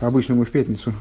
Обычно 0.00 0.34
мы 0.34 0.46
в 0.46 0.50
пятницу 0.50 0.94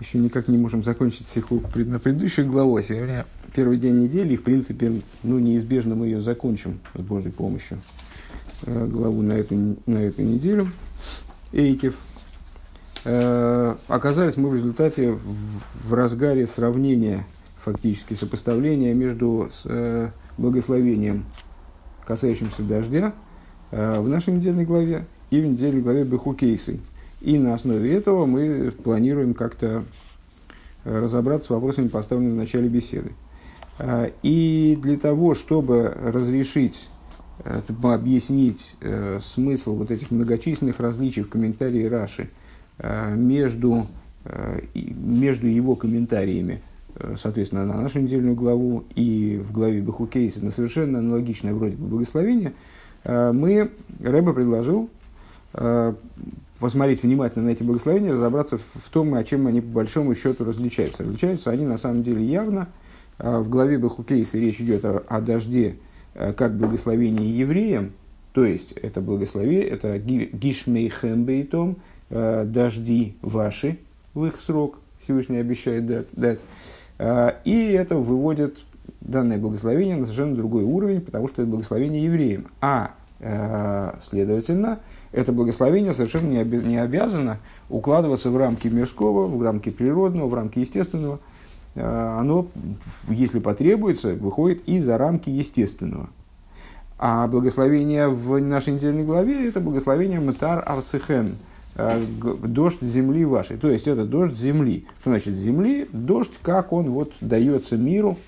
еще 0.00 0.18
никак 0.18 0.48
не 0.48 0.58
можем 0.58 0.82
закончить 0.82 1.28
сиху 1.28 1.62
на 1.74 2.00
предыдущую 2.00 2.50
главу. 2.50 2.80
Сегодня 2.82 3.26
первый 3.54 3.78
день 3.78 4.02
недели, 4.02 4.34
и 4.34 4.36
в 4.36 4.42
принципе, 4.42 5.00
ну, 5.22 5.38
неизбежно 5.38 5.94
мы 5.94 6.06
ее 6.06 6.20
закончим 6.20 6.80
с 6.94 7.00
Божьей 7.00 7.30
помощью. 7.30 7.80
Э, 8.66 8.86
главу 8.86 9.22
на 9.22 9.34
эту, 9.34 9.76
на 9.86 9.98
эту 9.98 10.22
неделю. 10.22 10.68
Эйкев. 11.52 11.94
Э, 13.04 13.76
оказались 13.86 14.36
мы 14.36 14.48
в 14.48 14.54
результате 14.56 15.12
в, 15.12 15.94
разгаре 15.94 16.44
сравнения, 16.46 17.26
фактически 17.62 18.14
сопоставления 18.14 18.94
между 18.94 19.48
с, 19.52 19.62
э, 19.64 20.10
благословением, 20.38 21.24
касающимся 22.04 22.62
дождя, 22.62 23.14
в 23.70 24.08
нашей 24.08 24.34
недельной 24.34 24.64
главе 24.64 25.04
и 25.30 25.40
в 25.40 25.46
недельной 25.46 25.82
главе 25.82 26.04
Бехукейсы. 26.04 26.80
И 27.24 27.38
на 27.38 27.54
основе 27.54 27.94
этого 27.94 28.26
мы 28.26 28.70
планируем 28.70 29.32
как-то 29.32 29.84
э, 30.84 31.00
разобраться 31.00 31.46
с 31.46 31.50
вопросами, 31.50 31.88
поставленными 31.88 32.34
в 32.34 32.36
начале 32.36 32.68
беседы. 32.68 33.12
А, 33.78 34.10
и 34.22 34.78
для 34.82 34.98
того, 34.98 35.34
чтобы 35.34 35.88
разрешить, 35.88 36.90
э, 37.44 37.62
объяснить 37.82 38.76
э, 38.82 39.20
смысл 39.22 39.74
вот 39.76 39.90
этих 39.90 40.10
многочисленных 40.10 40.80
различий 40.80 41.22
в 41.22 41.30
комментарии 41.30 41.84
Раши 41.84 42.28
между, 43.14 43.86
между 44.74 45.46
его 45.46 45.76
комментариями, 45.76 46.60
соответственно, 47.16 47.64
на 47.64 47.80
нашу 47.80 48.00
недельную 48.00 48.34
главу 48.34 48.82
и 48.96 49.40
в 49.48 49.52
главе 49.52 49.80
Бахукейса 49.80 50.44
на 50.44 50.50
совершенно 50.50 50.98
аналогичное 50.98 51.54
вроде 51.54 51.76
бы 51.76 51.86
благословение, 51.86 52.52
мы, 53.04 53.70
Рэба 54.00 54.32
предложил 54.32 54.90
посмотреть 56.64 57.02
внимательно 57.02 57.44
на 57.44 57.50
эти 57.50 57.62
благословения, 57.62 58.12
разобраться 58.12 58.56
в 58.56 58.88
том, 58.88 59.12
о 59.12 59.22
чем 59.22 59.46
они 59.46 59.60
по 59.60 59.68
большому 59.68 60.14
счету 60.14 60.46
различаются. 60.46 61.02
Различаются 61.02 61.50
они 61.50 61.66
на 61.66 61.76
самом 61.76 62.02
деле 62.02 62.24
явно. 62.24 62.68
А, 63.18 63.40
в 63.40 63.50
главе 63.50 63.76
Бахукейса 63.76 64.38
речь 64.38 64.62
идет 64.62 64.82
о, 64.86 65.02
о 65.06 65.20
дожде 65.20 65.76
э, 66.14 66.32
как 66.32 66.56
благословении 66.56 67.28
евреям, 67.28 67.92
то 68.32 68.46
есть 68.46 68.72
это 68.72 69.02
благословение, 69.02 69.68
это 69.68 69.98
гишмей 69.98 70.88
хэмбейтом, 70.88 71.76
э, 72.08 72.44
дожди 72.46 73.14
ваши 73.20 73.78
в 74.14 74.24
их 74.24 74.40
срок, 74.40 74.78
Всевышний 75.02 75.36
обещает 75.36 75.84
дать. 75.84 76.06
дать. 76.12 76.40
А, 76.98 77.40
и 77.44 77.72
это 77.72 77.96
выводит 77.96 78.56
данное 79.02 79.36
благословение 79.36 79.96
на 79.96 80.04
совершенно 80.06 80.34
другой 80.34 80.64
уровень, 80.64 81.02
потому 81.02 81.28
что 81.28 81.42
это 81.42 81.50
благословение 81.50 82.04
евреям. 82.04 82.46
А, 82.62 82.92
э, 83.20 83.98
следовательно, 84.00 84.78
это 85.14 85.32
благословение 85.32 85.92
совершенно 85.92 86.28
не, 86.28 86.38
оби- 86.40 86.64
не 86.64 86.76
обязано 86.76 87.38
укладываться 87.68 88.30
в 88.30 88.36
рамки 88.36 88.68
мирского, 88.68 89.26
в 89.26 89.40
рамки 89.42 89.70
природного, 89.70 90.26
в 90.26 90.34
рамки 90.34 90.58
естественного. 90.58 91.20
А, 91.76 92.18
оно, 92.20 92.48
если 93.08 93.38
потребуется, 93.38 94.14
выходит 94.14 94.62
и 94.66 94.80
за 94.80 94.98
рамки 94.98 95.30
естественного. 95.30 96.10
А 96.98 97.26
благословение 97.28 98.08
в 98.08 98.42
нашей 98.42 98.74
недельной 98.74 99.04
главе– 99.04 99.48
это 99.48 99.60
благословение 99.60 100.20
Матар 100.20 100.62
Арсехен, 100.66 101.36
а, 101.76 102.04
дождь 102.42 102.82
земли 102.82 103.24
вашей. 103.24 103.56
То 103.56 103.70
есть, 103.70 103.86
это 103.86 104.04
дождь 104.04 104.36
земли. 104.36 104.86
Что 105.00 105.10
значит 105.10 105.36
земли? 105.36 105.88
Дождь, 105.92 106.32
как 106.42 106.72
он 106.72 106.90
вот 106.90 107.12
дается 107.20 107.76
миру, 107.76 108.18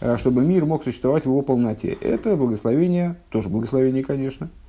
а, 0.00 0.16
чтобы 0.16 0.42
мир 0.42 0.64
мог 0.64 0.84
существовать 0.84 1.24
в 1.24 1.28
его 1.28 1.42
полноте. 1.42 1.96
Это 2.00 2.34
благословение, 2.36 3.16
тоже 3.28 3.50
благословение, 3.50 4.02
конечно– 4.02 4.48
Э, 4.58 4.63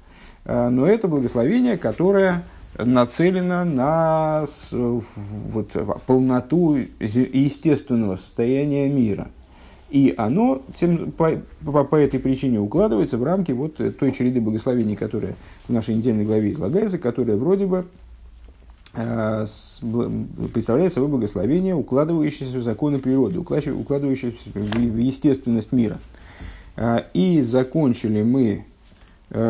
но 0.46 0.86
это 0.86 1.08
благословение, 1.08 1.78
которое 1.78 2.44
нацелено 2.78 3.64
на 3.64 4.46
вот, 4.72 5.72
полноту 6.06 6.78
естественного 7.00 8.18
состояния 8.18 8.90
мира. 8.90 9.30
И 9.90 10.14
оно 10.18 10.64
тем, 10.78 11.12
по, 11.12 11.42
по, 11.64 11.84
по 11.84 11.96
этой 11.96 12.20
причине 12.20 12.60
укладывается 12.60 13.18
в 13.18 13.24
рамки 13.24 13.52
вот 13.52 13.78
той 13.98 14.12
череды 14.12 14.42
благословений, 14.42 14.96
которая 14.96 15.36
в 15.68 15.74
нашей 15.74 15.96
недельной 15.96 16.26
главе 16.26 16.52
излагается, 16.52 16.98
которая 16.98 17.38
вроде 17.38 17.66
бы 17.66 17.86
э, 18.96 19.46
с, 19.46 19.80
представляет 20.54 20.92
собой 20.92 21.10
благословение, 21.10 21.76
укладывающееся 21.76 22.58
в 22.58 22.64
законы 22.64 23.00
природы, 23.00 23.40
укладывающееся 23.40 24.50
в 24.54 24.98
естественность 24.98 25.72
мира. 25.72 26.00
Э, 26.76 27.04
и 27.14 27.42
закончили 27.42 28.24
мы 28.24 28.66
Э, 28.66 28.75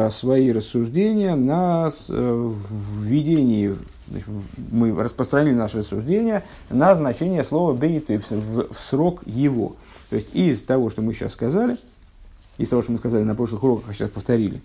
свои 0.09 0.51
рассуждения 0.51 1.35
на 1.35 1.91
э, 2.09 2.51
введении, 3.01 3.75
мы 4.71 4.91
распространили 4.99 5.53
наши 5.53 5.79
рассуждения 5.79 6.43
на 6.69 6.95
значение 6.95 7.43
слова 7.43 7.73
«бейт» 7.73 8.09
в, 8.09 8.73
в, 8.73 8.79
срок 8.79 9.21
его. 9.27 9.75
То 10.09 10.15
есть 10.15 10.33
из 10.33 10.63
того, 10.63 10.89
что 10.89 11.03
мы 11.03 11.13
сейчас 11.13 11.33
сказали, 11.33 11.77
из 12.57 12.69
того, 12.69 12.81
что 12.81 12.93
мы 12.93 12.97
сказали 12.97 13.23
на 13.23 13.35
прошлых 13.35 13.63
уроках, 13.63 13.89
а 13.89 13.93
сейчас 13.93 14.09
повторили, 14.09 14.61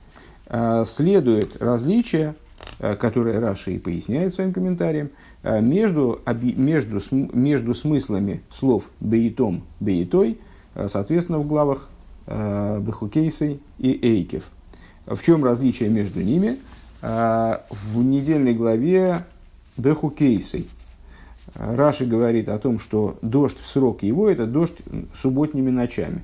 э, 0.47 0.85
следует 0.87 1.61
различие, 1.61 2.35
которое 2.79 3.41
Раша 3.41 3.71
и 3.71 3.79
поясняет 3.79 4.35
своим 4.35 4.53
комментарием, 4.53 5.11
между, 5.43 6.21
между, 6.27 7.01
между 7.11 7.75
смыслами 7.75 8.43
слов 8.51 8.91
«бейтом», 9.01 9.65
«бейтой», 9.81 10.39
соответственно, 10.87 11.39
в 11.39 11.47
главах 11.47 11.89
Бехукейсой 12.27 13.61
и 13.79 13.99
Эйкев– 14.03 14.45
в 15.15 15.23
чем 15.23 15.45
различие 15.45 15.89
между 15.89 16.23
ними? 16.23 16.59
А, 17.03 17.65
в 17.71 18.03
недельной 18.03 18.55
главе 18.55 19.25
Беху 19.77 20.11
Кейсей. 20.11 20.69
Раши 21.55 22.07
говорит 22.07 22.49
о 22.49 22.59
том, 22.59 22.79
что 22.79 23.19
дождь 23.23 23.59
в 23.59 23.67
срок 23.67 24.03
его– 24.03 24.29
это 24.31 24.47
дождь 24.47 24.79
субботними 25.15 25.71
ночами. 25.71 26.23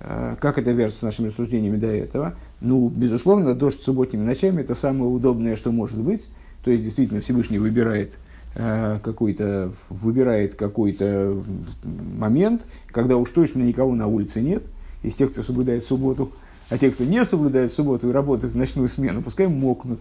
А, 0.00 0.36
как 0.36 0.58
это 0.58 0.70
вяжется 0.70 1.00
с 1.00 1.02
нашими 1.02 1.28
рассуждениями 1.28 1.76
до 1.76 1.88
этого? 1.88 2.34
Ну, 2.60 2.88
безусловно, 2.88 3.54
дождь 3.54 3.82
субботними 3.82 4.24
ночами– 4.24 4.60
это 4.62 4.74
самое 4.74 5.10
удобное, 5.10 5.56
что 5.56 5.72
может 5.72 5.98
быть. 5.98 6.28
То 6.64 6.70
есть, 6.70 6.84
действительно, 6.84 7.20
Всевышний 7.22 7.58
выбирает 7.58 8.18
а, 8.54 9.00
какой-то, 9.00 9.72
выбирает 9.88 10.54
какой-то 10.54 11.42
момент, 11.82 12.62
когда 12.88 13.16
уж 13.16 13.30
точно 13.30 13.62
никого 13.62 13.94
на 13.96 14.06
улице 14.06 14.40
нет, 14.40 14.62
из 15.02 15.14
тех, 15.14 15.32
кто 15.32 15.42
соблюдает 15.42 15.84
субботу– 15.84 16.30
а 16.72 16.78
те, 16.78 16.90
кто 16.90 17.04
не 17.04 17.22
соблюдает 17.26 17.70
субботу 17.70 18.08
и 18.08 18.12
работают 18.12 18.54
в 18.54 18.56
ночную 18.56 18.88
смену, 18.88 19.20
пускай 19.20 19.46
мокнут. 19.46 20.00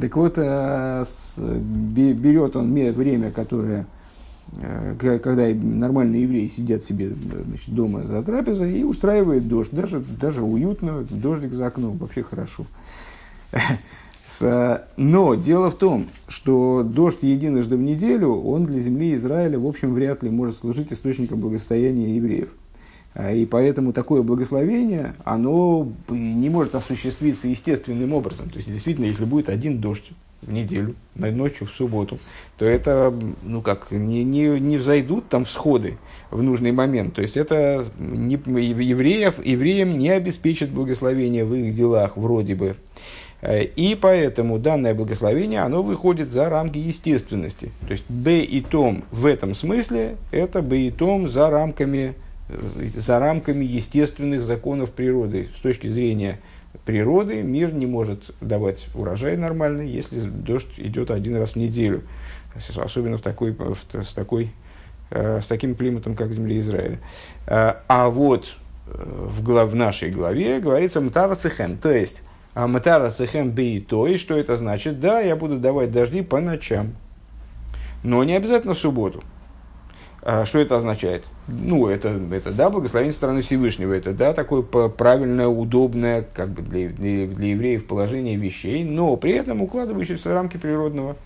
Так 0.00 0.14
вот, 0.14 0.34
э, 0.36 1.04
берет 1.36 2.54
он 2.54 2.72
время, 2.72 3.32
которое, 3.32 3.86
э, 4.56 4.94
когда 5.20 5.48
нормальные 5.48 6.22
евреи 6.22 6.46
сидят 6.46 6.84
себе 6.84 7.08
значит, 7.08 7.68
дома 7.74 8.06
за 8.06 8.22
трапезой 8.22 8.78
и 8.78 8.84
устраивает 8.84 9.48
дождь. 9.48 9.70
Даже, 9.72 9.98
даже 9.98 10.42
уютно, 10.42 11.04
дождик 11.10 11.52
за 11.52 11.66
окном, 11.66 11.98
вообще 11.98 12.22
хорошо. 12.22 12.64
Но 14.96 15.34
дело 15.34 15.72
в 15.72 15.74
том, 15.74 16.06
что 16.28 16.84
дождь 16.84 17.22
единожды 17.22 17.76
в 17.76 17.82
неделю, 17.82 18.36
он 18.36 18.66
для 18.66 18.78
земли 18.78 19.14
Израиля, 19.14 19.58
в 19.58 19.66
общем, 19.66 19.94
вряд 19.94 20.22
ли 20.22 20.30
может 20.30 20.58
служить 20.58 20.92
источником 20.92 21.40
благостояния 21.40 22.14
евреев. 22.14 22.50
А, 23.14 23.32
и 23.32 23.46
поэтому 23.46 23.92
такое 23.92 24.22
благословение, 24.22 25.14
оно 25.24 25.88
не 26.08 26.50
может 26.50 26.74
осуществиться 26.74 27.46
естественным 27.46 28.12
образом. 28.12 28.50
То 28.50 28.56
есть, 28.56 28.70
действительно, 28.70 29.06
если 29.06 29.24
будет 29.24 29.48
один 29.48 29.78
дождь 29.78 30.10
в 30.42 30.52
неделю, 30.52 30.96
ночью 31.14 31.66
в 31.66 31.70
субботу, 31.70 32.18
то 32.58 32.64
это, 32.64 33.14
ну 33.44 33.62
как, 33.62 33.92
не, 33.92 34.24
не, 34.24 34.60
не 34.60 34.76
взойдут 34.76 35.28
там 35.28 35.44
всходы 35.44 35.96
в 36.30 36.42
нужный 36.42 36.72
момент. 36.72 37.14
То 37.14 37.22
есть, 37.22 37.36
это 37.36 37.84
не, 37.98 38.34
евреев, 38.34 39.44
евреям 39.44 39.96
не 39.96 40.10
обеспечит 40.10 40.70
благословение 40.70 41.44
в 41.44 41.54
их 41.54 41.74
делах, 41.74 42.16
вроде 42.16 42.56
бы. 42.56 42.74
А, 43.42 43.60
и 43.60 43.94
поэтому 43.94 44.58
данное 44.58 44.92
благословение, 44.92 45.60
оно 45.60 45.84
выходит 45.84 46.32
за 46.32 46.48
рамки 46.48 46.78
естественности. 46.78 47.70
То 47.86 47.92
есть, 47.92 48.10
б 48.10 48.40
и 48.40 48.60
том 48.60 49.04
в 49.12 49.24
этом 49.24 49.54
смысле, 49.54 50.16
это 50.32 50.62
б 50.62 50.78
и 50.78 50.90
том 50.90 51.28
за 51.28 51.48
рамками 51.48 52.14
за 52.48 53.18
рамками 53.18 53.64
естественных 53.64 54.42
законов 54.42 54.90
природы. 54.90 55.48
С 55.56 55.60
точки 55.60 55.86
зрения 55.86 56.40
природы 56.84 57.42
мир 57.42 57.72
не 57.72 57.86
может 57.86 58.30
давать 58.40 58.86
урожай 58.94 59.36
нормальный, 59.36 59.88
если 59.88 60.20
дождь 60.20 60.78
идет 60.78 61.10
один 61.10 61.36
раз 61.36 61.52
в 61.52 61.56
неделю. 61.56 62.02
Особенно 62.76 63.18
в 63.18 63.22
такой, 63.22 63.52
в, 63.52 63.76
с, 63.92 64.12
такой, 64.12 64.52
э, 65.10 65.40
с 65.42 65.46
таким 65.46 65.74
климатом, 65.74 66.14
как 66.14 66.28
в 66.28 66.34
земле 66.34 66.60
Израиля. 66.60 66.98
А, 67.46 67.82
а 67.88 68.10
вот 68.10 68.56
э, 68.86 69.04
в, 69.04 69.42
глав, 69.42 69.70
в 69.70 69.74
нашей 69.74 70.10
главе 70.10 70.60
говорится 70.60 71.00
«мтара 71.00 71.34
цехем», 71.34 71.78
то 71.78 71.90
есть 71.90 72.22
«мтара 72.54 73.10
цехем 73.10 73.50
бейтой», 73.50 74.18
что 74.18 74.36
это 74.36 74.56
значит? 74.56 75.00
Да, 75.00 75.20
я 75.20 75.34
буду 75.34 75.58
давать 75.58 75.90
дожди 75.90 76.22
по 76.22 76.40
ночам, 76.40 76.94
но 78.04 78.22
не 78.22 78.36
обязательно 78.36 78.74
в 78.74 78.78
субботу. 78.78 79.24
А 80.26 80.46
что 80.46 80.58
это 80.58 80.78
означает? 80.78 81.22
Ну, 81.48 81.86
это, 81.86 82.18
это 82.30 82.50
да, 82.50 82.70
благословение 82.70 83.12
стороны 83.12 83.42
Всевышнего, 83.42 83.92
это 83.92 84.14
да, 84.14 84.32
такое 84.32 84.62
правильное, 84.62 85.48
удобное 85.48 86.26
как 86.32 86.48
бы 86.48 86.62
для, 86.62 86.88
для, 86.88 87.26
для 87.26 87.48
евреев 87.48 87.86
положение 87.86 88.36
вещей, 88.36 88.84
но 88.84 89.16
при 89.16 89.32
этом 89.32 89.60
укладывающееся 89.60 90.30
в 90.30 90.32
рамки 90.32 90.56
природного, 90.56 91.16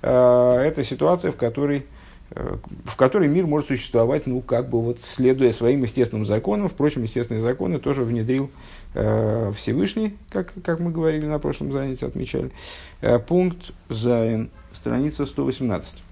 это 0.00 0.82
ситуация, 0.84 1.32
в 1.32 1.36
которой, 1.36 1.84
в 2.30 2.96
которой 2.96 3.28
мир 3.28 3.46
может 3.46 3.68
существовать, 3.68 4.26
ну, 4.26 4.40
как 4.40 4.70
бы 4.70 4.80
вот 4.80 5.00
следуя 5.02 5.52
своим 5.52 5.82
естественным 5.82 6.24
законам. 6.24 6.70
Впрочем, 6.70 7.02
естественные 7.02 7.42
законы 7.42 7.78
тоже 7.78 8.04
внедрил 8.04 8.50
Всевышний, 8.94 10.16
как, 10.30 10.54
как 10.64 10.80
мы 10.80 10.92
говорили 10.92 11.26
на 11.26 11.38
прошлом 11.38 11.72
занятии, 11.72 12.06
отмечали. 12.06 12.50
Пункт 13.26 13.72
Зайн, 13.90 14.48
страница 14.74 15.26
118. 15.26 16.05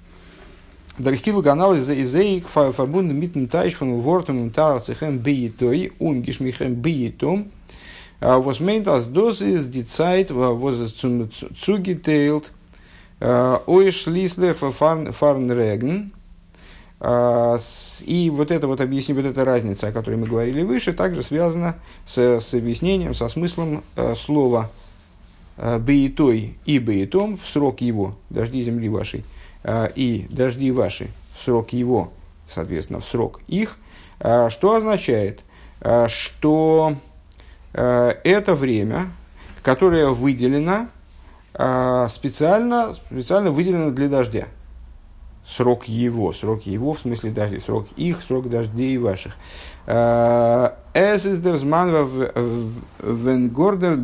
Дархилу 0.96 1.42
канал 1.42 1.74
из 1.74 1.90
Изеик 1.90 2.46
von 2.46 2.72
Worten 4.04 4.38
und 4.38 4.54
Tarzechem 4.54 5.20
Beitoi 5.20 5.90
und 5.98 6.22
Geschmichem 6.22 6.80
Beitom, 6.80 7.46
was 8.20 8.60
meint, 8.60 8.86
als 8.86 9.12
das 9.12 9.40
ist 9.40 9.74
die 9.74 9.84
Zeit, 9.84 10.32
wo 10.32 10.70
es 10.70 11.02
Regen, 15.50 16.12
и 18.06 18.30
вот 18.32 18.50
это 18.52 18.66
вот 18.68 18.80
объяснение, 18.80 19.22
вот 19.24 19.30
эта 19.30 19.44
разница, 19.44 19.88
о 19.88 19.92
которой 19.92 20.14
мы 20.14 20.28
говорили 20.28 20.62
выше, 20.62 20.92
также 20.92 21.22
связана 21.22 21.74
с, 22.06 22.18
с 22.18 22.54
объяснением, 22.54 23.14
со 23.14 23.28
смыслом 23.28 23.82
э, 23.96 24.14
слова 24.14 24.70
э, 25.56 25.78
«беитой» 25.80 26.56
и 26.64 26.78
«беитом» 26.78 27.36
в 27.36 27.46
срок 27.46 27.80
его, 27.80 28.16
дожди 28.30 28.62
земли 28.62 28.88
вашей. 28.88 29.24
Э, 29.64 29.88
и 29.94 30.26
дожди 30.28 30.70
ваши 30.70 31.08
в 31.36 31.42
срок 31.42 31.72
его, 31.72 32.12
соответственно, 32.46 33.00
в 33.00 33.06
срок 33.06 33.40
их, 33.48 33.78
э, 34.20 34.50
что 34.50 34.74
означает, 34.74 35.40
э, 35.80 36.06
что 36.08 36.94
это 37.72 38.54
время, 38.54 39.08
которое 39.64 40.06
выделено 40.10 40.86
специально, 42.08 42.94
специально 42.94 43.50
выделено 43.50 43.90
для 43.90 44.08
дождя. 44.08 44.46
Срок 45.44 45.88
его, 45.88 46.32
срок 46.32 46.66
его 46.66 46.92
в 46.92 47.00
смысле 47.00 47.32
дождей, 47.32 47.58
срок 47.58 47.88
их, 47.96 48.22
срок 48.22 48.48
дождей 48.48 48.96
ваших. 48.96 49.34
Es 49.86 51.24
ist 51.26 51.44
der 51.44 51.56
Zman, 51.56 51.92
wenn 53.00 53.52
Gorder 53.52 53.96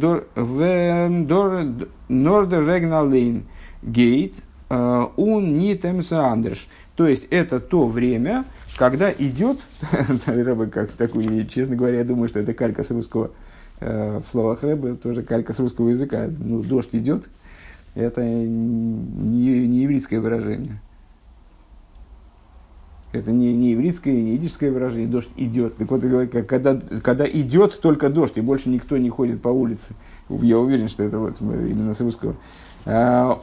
Norder 2.08 2.66
Regnalin 2.66 3.46
geht, 3.84 4.34
он 4.76 5.58
не 5.58 5.76
темсандерш. 5.76 6.68
То 6.94 7.06
есть 7.06 7.26
это 7.30 7.60
то 7.60 7.88
время, 7.88 8.44
когда 8.76 9.10
идет, 9.10 9.60
Рэбе, 10.26 10.66
как 10.66 10.92
такой, 10.92 11.46
честно 11.46 11.74
говоря, 11.74 11.98
я 11.98 12.04
думаю, 12.04 12.28
что 12.28 12.40
это 12.40 12.54
калька 12.54 12.82
с 12.82 12.90
русского, 12.90 13.30
э, 13.80 14.20
в 14.24 14.30
словах 14.30 14.62
Рэбе, 14.62 14.94
тоже 14.94 15.22
калька 15.22 15.52
с 15.52 15.58
русского 15.58 15.88
языка. 15.88 16.26
Ну, 16.28 16.62
дождь 16.62 16.90
идет, 16.92 17.28
это 17.94 18.22
не, 18.22 19.66
не 19.66 19.82
еврейское 19.82 20.20
выражение. 20.20 20.80
Это 23.12 23.32
не, 23.32 23.52
не 23.54 23.70
еврейское, 23.70 24.12
не 24.12 24.36
идическое 24.36 24.70
выражение, 24.70 25.08
дождь 25.08 25.30
идет. 25.36 25.76
Так 25.78 25.90
вот, 25.90 26.02
когда, 26.46 26.80
когда 27.02 27.28
идет 27.28 27.80
только 27.80 28.08
дождь, 28.08 28.38
и 28.38 28.40
больше 28.40 28.68
никто 28.68 28.96
не 28.98 29.10
ходит 29.10 29.42
по 29.42 29.48
улице, 29.48 29.94
я 30.28 30.58
уверен, 30.58 30.88
что 30.88 31.02
это 31.02 31.18
вот 31.18 31.40
именно 31.40 31.92
с 31.92 32.00
русского. 32.00 32.36
А, 32.84 33.40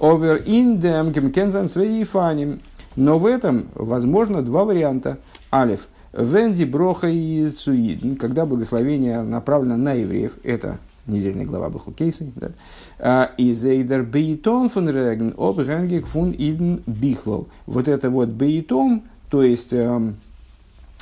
обе 0.00 0.30
Овер 0.30 0.42
индем 0.44 1.12
кемкензан 1.12 1.68
свейфаним. 1.68 2.60
Но 2.96 3.18
в 3.18 3.26
этом 3.26 3.68
возможно 3.74 4.42
два 4.42 4.64
варианта. 4.64 5.18
Алиф. 5.52 5.86
Венди 6.12 6.64
броха 6.64 7.08
и 7.08 7.48
цуид. 7.50 8.18
Когда 8.18 8.46
благословение 8.46 9.22
направлено 9.22 9.76
на 9.76 9.92
евреев. 9.92 10.32
Это 10.42 10.78
недельная 11.06 11.44
глава 11.44 11.70
Бахукейсы. 11.70 12.32
Да. 12.34 12.50
А, 12.98 13.30
и 13.36 13.52
зейдер 13.52 14.02
бейтон 14.02 14.68
фун 14.70 14.88
реген 14.88 15.34
об 15.36 15.60
фун 16.06 16.34
иден 16.36 16.82
бихлол. 16.86 17.48
Вот 17.66 17.88
это 17.88 18.10
вот 18.10 18.28
бейтон, 18.30 19.02
то 19.28 19.42
есть 19.42 19.72
э, 19.72 20.12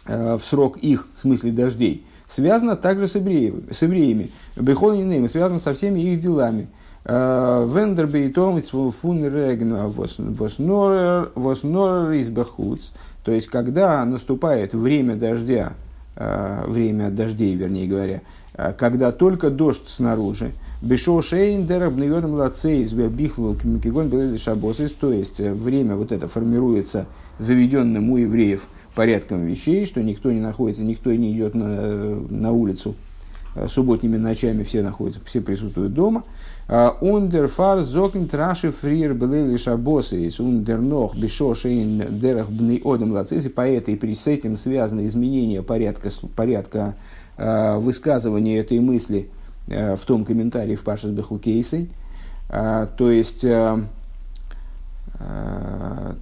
э, 0.06 0.37
в 0.37 0.45
срок 0.45 0.79
их, 0.79 1.09
в 1.17 1.21
смысле 1.21 1.53
дождей, 1.53 2.05
связано 2.27 2.77
также 2.77 3.09
с 3.09 3.15
евреями. 3.15 3.62
С 3.71 3.83
евреями. 3.83 4.31
Бехол 4.56 4.93
и 4.93 5.29
связано 5.29 5.61
со 5.61 5.75
всеми 5.75 6.00
их 6.00 6.21
делами. 6.21 6.69
Вендербейтом 7.05 8.61
фун 8.61 9.25
регну 9.25 9.91
воснорер 11.35 12.11
из. 12.12 12.31
То 13.29 13.33
есть, 13.33 13.49
когда 13.49 14.03
наступает 14.06 14.73
время 14.73 15.15
дождя, 15.15 15.75
э, 16.17 16.65
время 16.67 17.11
дождей, 17.11 17.55
вернее 17.56 17.87
говоря, 17.87 18.23
э, 18.55 18.73
когда 18.73 19.12
только 19.12 19.50
дождь 19.50 19.87
снаружи, 19.87 20.53
Бешо 20.81 21.21
шейн 21.21 21.67
дераб 21.67 21.97
ньорм 21.97 22.33
лацейс 22.37 22.93
бихлул 22.93 23.55
кимикигон 23.55 24.09
белели 24.09 24.39
шабосис, 24.39 24.93
то 24.93 25.12
есть 25.12 25.41
э, 25.41 25.53
время 25.53 25.97
вот 25.97 26.11
это 26.11 26.27
формируется 26.27 27.05
заведенным 27.39 28.09
у 28.12 28.17
евреев 28.17 28.67
порядком 28.95 29.45
вещей, 29.45 29.85
что 29.85 30.03
никто 30.03 30.33
не 30.33 30.41
находится, 30.41 30.83
никто 30.83 31.12
не 31.12 31.33
идет 31.33 31.55
на, 31.55 32.19
на 32.31 32.53
улицу 32.53 32.95
субботними 33.67 34.17
ночами, 34.17 34.62
все 34.62 34.83
находятся, 34.83 35.21
все 35.27 35.43
присутствуют 35.43 35.93
дома. 35.93 36.25
Ундер 36.69 37.49
фар 37.49 37.81
зокнет 37.81 38.35
раши 38.35 38.73
фрир 38.73 39.15
белели 39.15 39.56
шабосис, 39.56 40.38
ундер 40.38 40.81
нох 40.81 41.17
бешо 41.17 41.55
шейн 41.55 42.19
дерах 42.19 42.50
бны 42.50 42.79
одам 42.85 43.12
лациси. 43.12 43.49
По 43.49 43.67
этой, 43.67 43.99
с 44.15 44.26
этим 44.26 44.55
связано 44.59 45.06
изменение 45.06 45.62
порядка, 45.62 46.11
порядка 46.37 46.97
э, 47.38 47.79
высказывания 47.79 48.59
этой 48.59 48.81
мысли 48.81 49.31
э, 49.69 49.97
в 49.97 50.00
том 50.00 50.26
комментарии 50.26 50.75
в 50.75 50.85
Пашас 50.85 51.11
Бехукейсой. 51.11 51.91
Э, 52.50 52.87
то 52.99 53.11
есть, 53.11 53.44
э, 53.44 53.79
э, 55.21 56.12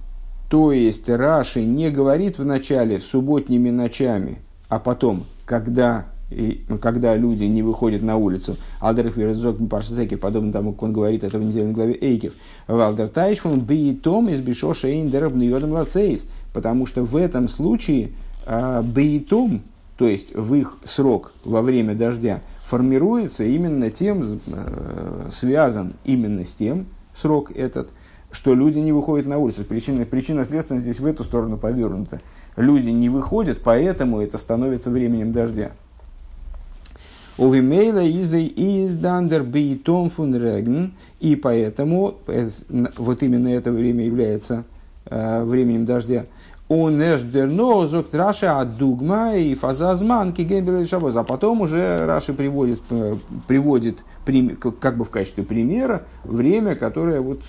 то 0.49 0.71
есть 0.71 1.09
Раши 1.09 1.65
не 1.65 1.89
говорит 1.89 2.39
в 2.39 2.45
начале 2.45 3.01
субботними 3.01 3.69
ночами, 3.69 4.39
а 4.69 4.79
потом, 4.79 5.25
когда 5.45 6.05
и, 6.29 6.65
когда 6.81 7.15
люди 7.15 7.45
не 7.45 7.63
выходят 7.63 8.01
на 8.01 8.17
улицу, 8.17 8.57
Алдер 8.79 9.11
Хвирзок 9.11 9.57
Паршзеки, 9.69 10.15
подобно 10.15 10.51
тому, 10.51 10.73
как 10.73 10.83
он 10.83 10.93
говорит 10.93 11.23
это 11.23 11.37
в 11.37 11.43
недельной 11.43 11.73
главе 11.73 11.97
Эйкев, 11.99 12.33
Валдер 12.67 13.07
Тайшфун 13.07 13.61
Бейтом 13.61 14.27
из 14.29 14.41
Бишоша 14.41 14.89
Эйндеров 14.89 15.33
Ньодом 15.33 15.71
Лацейс, 15.71 16.27
потому 16.53 16.85
что 16.85 17.03
в 17.03 17.15
этом 17.15 17.47
случае 17.47 18.11
э, 18.45 18.81
Бейтом, 18.81 19.61
то 19.97 20.05
есть 20.05 20.35
в 20.35 20.53
их 20.55 20.77
срок 20.83 21.33
во 21.45 21.61
время 21.61 21.95
дождя, 21.95 22.41
формируется 22.63 23.45
именно 23.45 23.89
тем, 23.89 24.23
э, 24.47 25.27
связан 25.31 25.93
именно 26.03 26.43
с 26.43 26.53
тем, 26.53 26.87
срок 27.15 27.51
этот, 27.55 27.89
что 28.31 28.53
люди 28.53 28.79
не 28.79 28.91
выходят 28.91 29.27
на 29.27 29.37
улицу. 29.37 29.63
Причина, 29.63 30.05
причина 30.05 30.43
следственно 30.43 30.81
здесь 30.81 30.99
в 30.99 31.05
эту 31.05 31.23
сторону 31.23 31.57
повернута. 31.57 32.19
Люди 32.57 32.89
не 32.89 33.07
выходят, 33.07 33.61
поэтому 33.63 34.19
это 34.19 34.37
становится 34.37 34.91
временем 34.91 35.31
дождя. 35.31 35.71
Увимейла 37.37 38.03
из 38.03 38.95
дандер 38.95 39.43
бейтом 39.43 40.09
фун 40.09 40.35
реген. 40.35 40.93
И 41.19 41.35
поэтому 41.35 42.15
вот 42.97 43.23
именно 43.23 43.47
это 43.49 43.71
время 43.71 44.05
является 44.05 44.63
э, 45.05 45.43
временем 45.43 45.85
дождя. 45.85 46.25
Он 46.67 47.01
эшдерно 47.01 47.87
зок 47.87 48.07
Раша 48.11 48.59
от 48.59 48.77
дугма 48.77 49.35
и 49.35 49.53
фазазман 49.53 50.33
кигембел 50.33 50.83
шабоз. 50.85 51.15
А 51.15 51.23
потом 51.23 51.61
уже 51.61 52.05
Раши 52.05 52.33
приводит, 52.33 52.81
э, 52.89 53.17
приводит 53.47 54.03
как 54.79 54.97
бы 54.97 55.05
в 55.05 55.11
качестве 55.11 55.43
примера 55.43 56.03
время, 56.23 56.75
которое 56.75 57.21
вот 57.21 57.41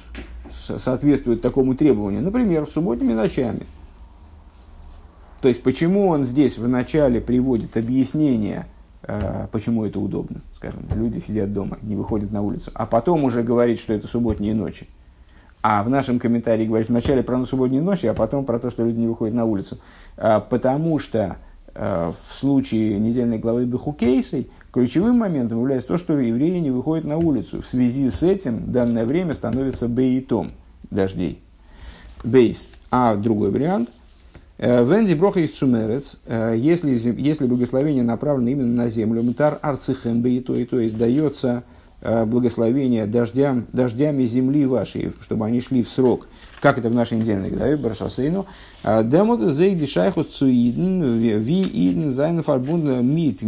соответствует 0.50 1.40
такому 1.40 1.74
требованию. 1.74 2.22
Например, 2.22 2.66
в 2.66 2.70
субботними 2.70 3.14
ночами. 3.14 3.66
То 5.40 5.48
есть, 5.48 5.62
почему 5.62 6.08
он 6.08 6.24
здесь 6.24 6.58
в 6.58 6.68
начале 6.68 7.22
приводит 7.22 7.76
объяснение– 7.78 8.66
Э, 8.77 8.77
почему 9.52 9.84
это 9.84 9.98
удобно. 10.00 10.40
Скажем, 10.56 10.82
люди 10.94 11.18
сидят 11.18 11.52
дома, 11.52 11.78
не 11.82 11.96
выходят 11.96 12.32
на 12.32 12.42
улицу, 12.42 12.70
а 12.74 12.86
потом 12.86 13.24
уже 13.24 13.42
говорить, 13.42 13.80
что 13.80 13.92
это 13.92 14.06
субботние 14.06 14.54
ночи. 14.54 14.88
А 15.62 15.82
в 15.82 15.90
нашем 15.90 16.18
комментарии 16.18 16.66
говорит 16.66 16.88
вначале 16.88 17.22
про 17.22 17.44
субботние 17.44 17.82
ночи, 17.82 18.06
а 18.06 18.14
потом 18.14 18.44
про 18.44 18.58
то, 18.58 18.70
что 18.70 18.84
люди 18.84 18.98
не 19.00 19.08
выходят 19.08 19.34
на 19.34 19.44
улицу. 19.44 19.78
А, 20.16 20.40
потому 20.40 20.98
что 20.98 21.36
а, 21.74 22.12
в 22.12 22.34
случае 22.34 22.98
недельной 22.98 23.38
главы 23.38 23.64
Бехукейсой 23.64 24.50
ключевым 24.72 25.18
моментом 25.18 25.58
является 25.58 25.88
то, 25.88 25.96
что 25.96 26.18
евреи 26.18 26.58
не 26.58 26.70
выходят 26.70 27.04
на 27.04 27.16
улицу. 27.16 27.62
В 27.62 27.66
связи 27.66 28.08
с 28.08 28.22
этим 28.22 28.70
данное 28.70 29.04
время 29.04 29.34
становится 29.34 29.88
бейтом 29.88 30.52
дождей. 30.90 31.42
Бейс. 32.22 32.68
А 32.90 33.16
другой 33.16 33.50
вариант– 33.50 33.90
Э, 34.00 34.07
Венди 34.58 35.14
броха 35.14 35.38
из 35.40 35.54
сумерец, 35.54 36.18
э, 36.26 36.54
если, 36.56 36.90
если 37.20 37.46
благословение 37.46 38.02
направлено 38.02 38.50
именно 38.50 38.82
на 38.82 38.88
землю, 38.88 39.22
мтар 39.22 39.58
арцихем 39.62 40.24
и 40.26 40.40
то, 40.40 40.56
и 40.56 40.64
то 40.64 40.80
есть 40.80 40.98
дается 40.98 41.62
э, 42.00 42.24
благословение 42.24 43.06
дождям, 43.06 43.66
дождями 43.72 44.24
земли 44.24 44.66
вашей, 44.66 45.12
чтобы 45.20 45.46
они 45.46 45.60
шли 45.60 45.84
в 45.84 45.88
срок, 45.88 46.26
как 46.60 46.76
это 46.76 46.88
в 46.88 46.94
нашей 46.94 47.18
недельной 47.18 47.50
главе, 47.50 47.76
Баршасейну, 47.76 48.46
демот 48.82 49.52
зейди 49.52 49.86
шайхус 49.86 50.26
цуиден, 50.26 51.18
ви 51.18 51.62
иден 51.62 52.10
зайн 52.10 52.42
фарбун 52.42 53.06
мит, 53.06 53.44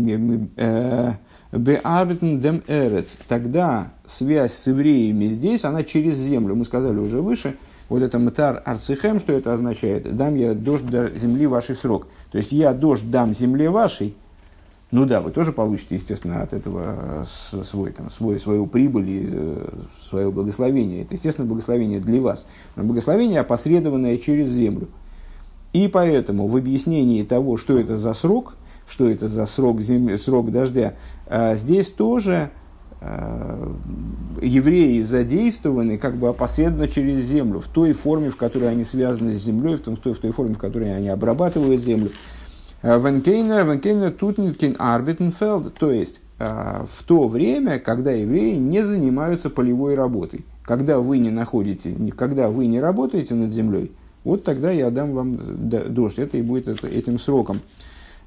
Беарбитн 1.52 2.38
дем 2.38 2.62
эрец. 2.68 3.18
Тогда 3.26 3.92
связь 4.06 4.52
с 4.52 4.66
евреями 4.68 5.26
здесь, 5.26 5.64
она 5.64 5.82
через 5.82 6.16
землю. 6.16 6.54
Мы 6.54 6.64
сказали 6.64 6.98
уже 6.98 7.20
выше, 7.20 7.56
вот 7.90 8.02
это 8.02 8.18
мтар 8.18 8.62
арцихем, 8.64 9.20
что 9.20 9.34
это 9.34 9.52
означает? 9.52 10.16
Дам 10.16 10.36
я 10.36 10.54
дождь 10.54 10.86
до 10.86 11.10
земли 11.10 11.46
вашей 11.46 11.74
в 11.74 11.78
срок. 11.78 12.06
То 12.30 12.38
есть 12.38 12.52
я 12.52 12.72
дождь 12.72 13.10
дам 13.10 13.34
земле 13.34 13.68
вашей, 13.68 14.16
ну 14.92 15.06
да, 15.06 15.20
вы 15.20 15.30
тоже 15.30 15.52
получите, 15.52 15.96
естественно, 15.96 16.42
от 16.42 16.52
этого 16.52 17.24
свой, 17.24 17.92
там, 17.92 18.10
свой, 18.10 18.40
свою 18.40 18.66
прибыль 18.66 19.08
и 19.08 19.28
э, 19.30 19.68
свое 20.08 20.32
благословение. 20.32 21.02
Это, 21.02 21.14
естественно, 21.14 21.46
благословение 21.46 22.00
для 22.00 22.20
вас. 22.20 22.46
Но 22.74 22.82
благословение 22.82 23.40
опосредованное 23.40 24.18
через 24.18 24.48
землю. 24.48 24.88
И 25.72 25.86
поэтому 25.86 26.48
в 26.48 26.56
объяснении 26.56 27.22
того, 27.22 27.56
что 27.56 27.78
это 27.78 27.96
за 27.96 28.14
срок, 28.14 28.56
что 28.88 29.08
это 29.08 29.28
за 29.28 29.46
срок, 29.46 29.80
земли, 29.80 30.16
срок 30.16 30.50
дождя, 30.50 30.94
а 31.26 31.54
здесь 31.54 31.92
тоже 31.92 32.50
евреи 33.00 35.00
задействованы 35.00 35.98
как 35.98 36.16
бы 36.16 36.28
опосредованно 36.28 36.88
через 36.88 37.24
землю, 37.24 37.60
в 37.60 37.66
той 37.66 37.92
форме, 37.92 38.30
в 38.30 38.36
которой 38.36 38.70
они 38.70 38.84
связаны 38.84 39.32
с 39.32 39.42
землей, 39.42 39.76
в, 39.76 39.80
том, 39.80 39.96
в, 39.96 40.00
той, 40.00 40.12
в 40.12 40.18
той 40.18 40.32
форме, 40.32 40.54
в 40.54 40.58
которой 40.58 40.94
они 40.94 41.08
обрабатывают 41.08 41.82
землю. 41.82 42.12
А, 42.82 42.98
Венкейнер, 42.98 43.64
Венкейнер 43.64 44.12
Тутнкин 44.12 44.76
Арбитенфелд, 44.78 45.74
то 45.74 45.90
есть 45.90 46.20
в 46.38 47.04
то 47.04 47.28
время, 47.28 47.78
когда 47.78 48.12
евреи 48.12 48.56
не 48.56 48.82
занимаются 48.82 49.50
полевой 49.50 49.94
работой, 49.94 50.46
когда 50.62 50.98
вы 50.98 51.18
не 51.18 51.28
находите, 51.28 51.94
когда 52.16 52.48
вы 52.48 52.66
не 52.66 52.80
работаете 52.80 53.34
над 53.34 53.52
землей, 53.52 53.92
вот 54.24 54.44
тогда 54.44 54.70
я 54.70 54.90
дам 54.90 55.12
вам 55.12 55.38
дождь. 55.92 56.18
Это 56.18 56.38
и 56.38 56.42
будет 56.42 56.84
этим 56.84 57.18
сроком. 57.18 57.60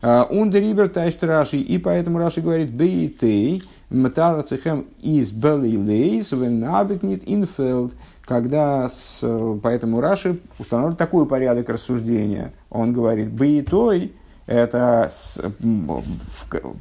Ундерибер 0.04 0.90
тайшт 0.90 1.24
Раши, 1.24 1.58
и 1.58 1.78
поэтому 1.78 2.20
Раши 2.20 2.42
говорит, 2.42 2.74
бейтей, 2.74 3.64
матарацехем 3.90 4.88
из 5.02 5.32
белилейс, 5.32 6.34
венабитнит 6.34 7.24
инфелд, 7.26 7.94
когда 8.26 8.90
с, 8.90 9.26
поэтому 9.64 10.02
Раши 10.02 10.42
установил 10.60 10.96
такой 10.96 11.26
порядок 11.26 11.70
рассуждения. 11.70 12.52
Он 12.70 12.92
говорит, 12.92 13.32
бейтой, 13.32 14.12
это 14.46 15.08
с, 15.10 15.40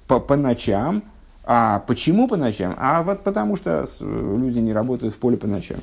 по, 0.09 0.19
по 0.19 0.37
ночам, 0.37 1.05
а 1.45 1.79
почему 1.87 2.27
по 2.27 2.37
ночам? 2.37 2.75
А 2.77 3.05
вот 3.05 3.23
потому 3.23 3.55
что 3.55 3.87
люди 4.01 4.59
не 4.59 4.73
работают 4.73 5.15
в 5.15 5.19
поле 5.19 5.37
по 5.37 5.47
ночам. 5.47 5.79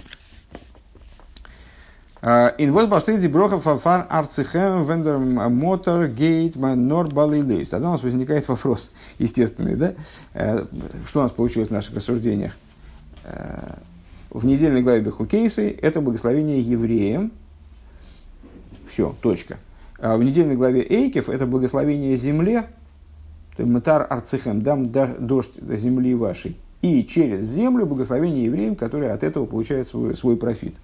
Инвоз 2.21 2.87
баштейди 2.87 3.27
броха 3.27 3.59
фафар 3.59 4.05
арцихем 4.09 4.83
вендер 4.83 5.17
мотор 5.17 6.07
гейт 6.07 6.57
нор 6.57 7.07
балилейс. 7.07 7.69
Тогда 7.69 7.89
у 7.89 7.91
нас 7.93 8.03
возникает 8.03 8.47
вопрос 8.49 8.91
естественный, 9.19 9.75
да? 9.75 9.93
Э, 10.33 10.65
что 11.05 11.19
у 11.19 11.23
нас 11.23 11.31
получилось 11.31 11.69
в 11.69 11.71
наших 11.71 11.95
рассуждениях? 11.95 12.57
Э, 13.23 13.75
в 14.31 14.45
недельной 14.45 14.81
главе 14.81 14.99
Бехукейсы 14.99 15.71
это 15.81 16.01
благословение 16.01 16.61
евреям. 16.61 17.31
Все, 18.89 19.15
точка. 19.21 19.57
А 19.97 20.17
в 20.17 20.23
недельной 20.23 20.57
главе 20.57 20.81
Эйкев 20.81 21.29
это 21.29 21.45
благословение 21.45 22.17
земле, 22.17 22.65
Матар 23.57 24.05
Арцихем, 24.09 24.61
дам 24.61 24.91
дождь 24.91 25.53
земли 25.61 26.15
вашей. 26.15 26.57
И 26.81 27.05
через 27.05 27.45
землю 27.45 27.85
благословение 27.85 28.45
евреям, 28.45 28.75
которые 28.75 29.11
от 29.11 29.23
этого 29.23 29.45
получают 29.45 29.87
свой, 29.87 30.15
свой 30.15 30.35
профит. 30.35 30.75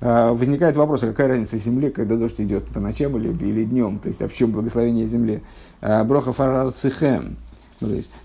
А, 0.00 0.32
возникает 0.32 0.76
вопрос, 0.76 1.02
а 1.02 1.08
какая 1.08 1.28
разница 1.28 1.58
земле, 1.58 1.90
когда 1.90 2.16
дождь 2.16 2.40
идет 2.40 2.64
по 2.66 2.80
ночам 2.80 3.16
или, 3.16 3.28
или 3.28 3.64
днем, 3.64 3.98
то 3.98 4.08
есть 4.08 4.22
а 4.22 4.28
в 4.28 4.34
чем 4.34 4.52
благословение 4.52 5.06
земле? 5.06 5.42
А, 5.80 6.04
броха 6.04 6.32
фарар 6.32 6.70
цихем. 6.72 7.36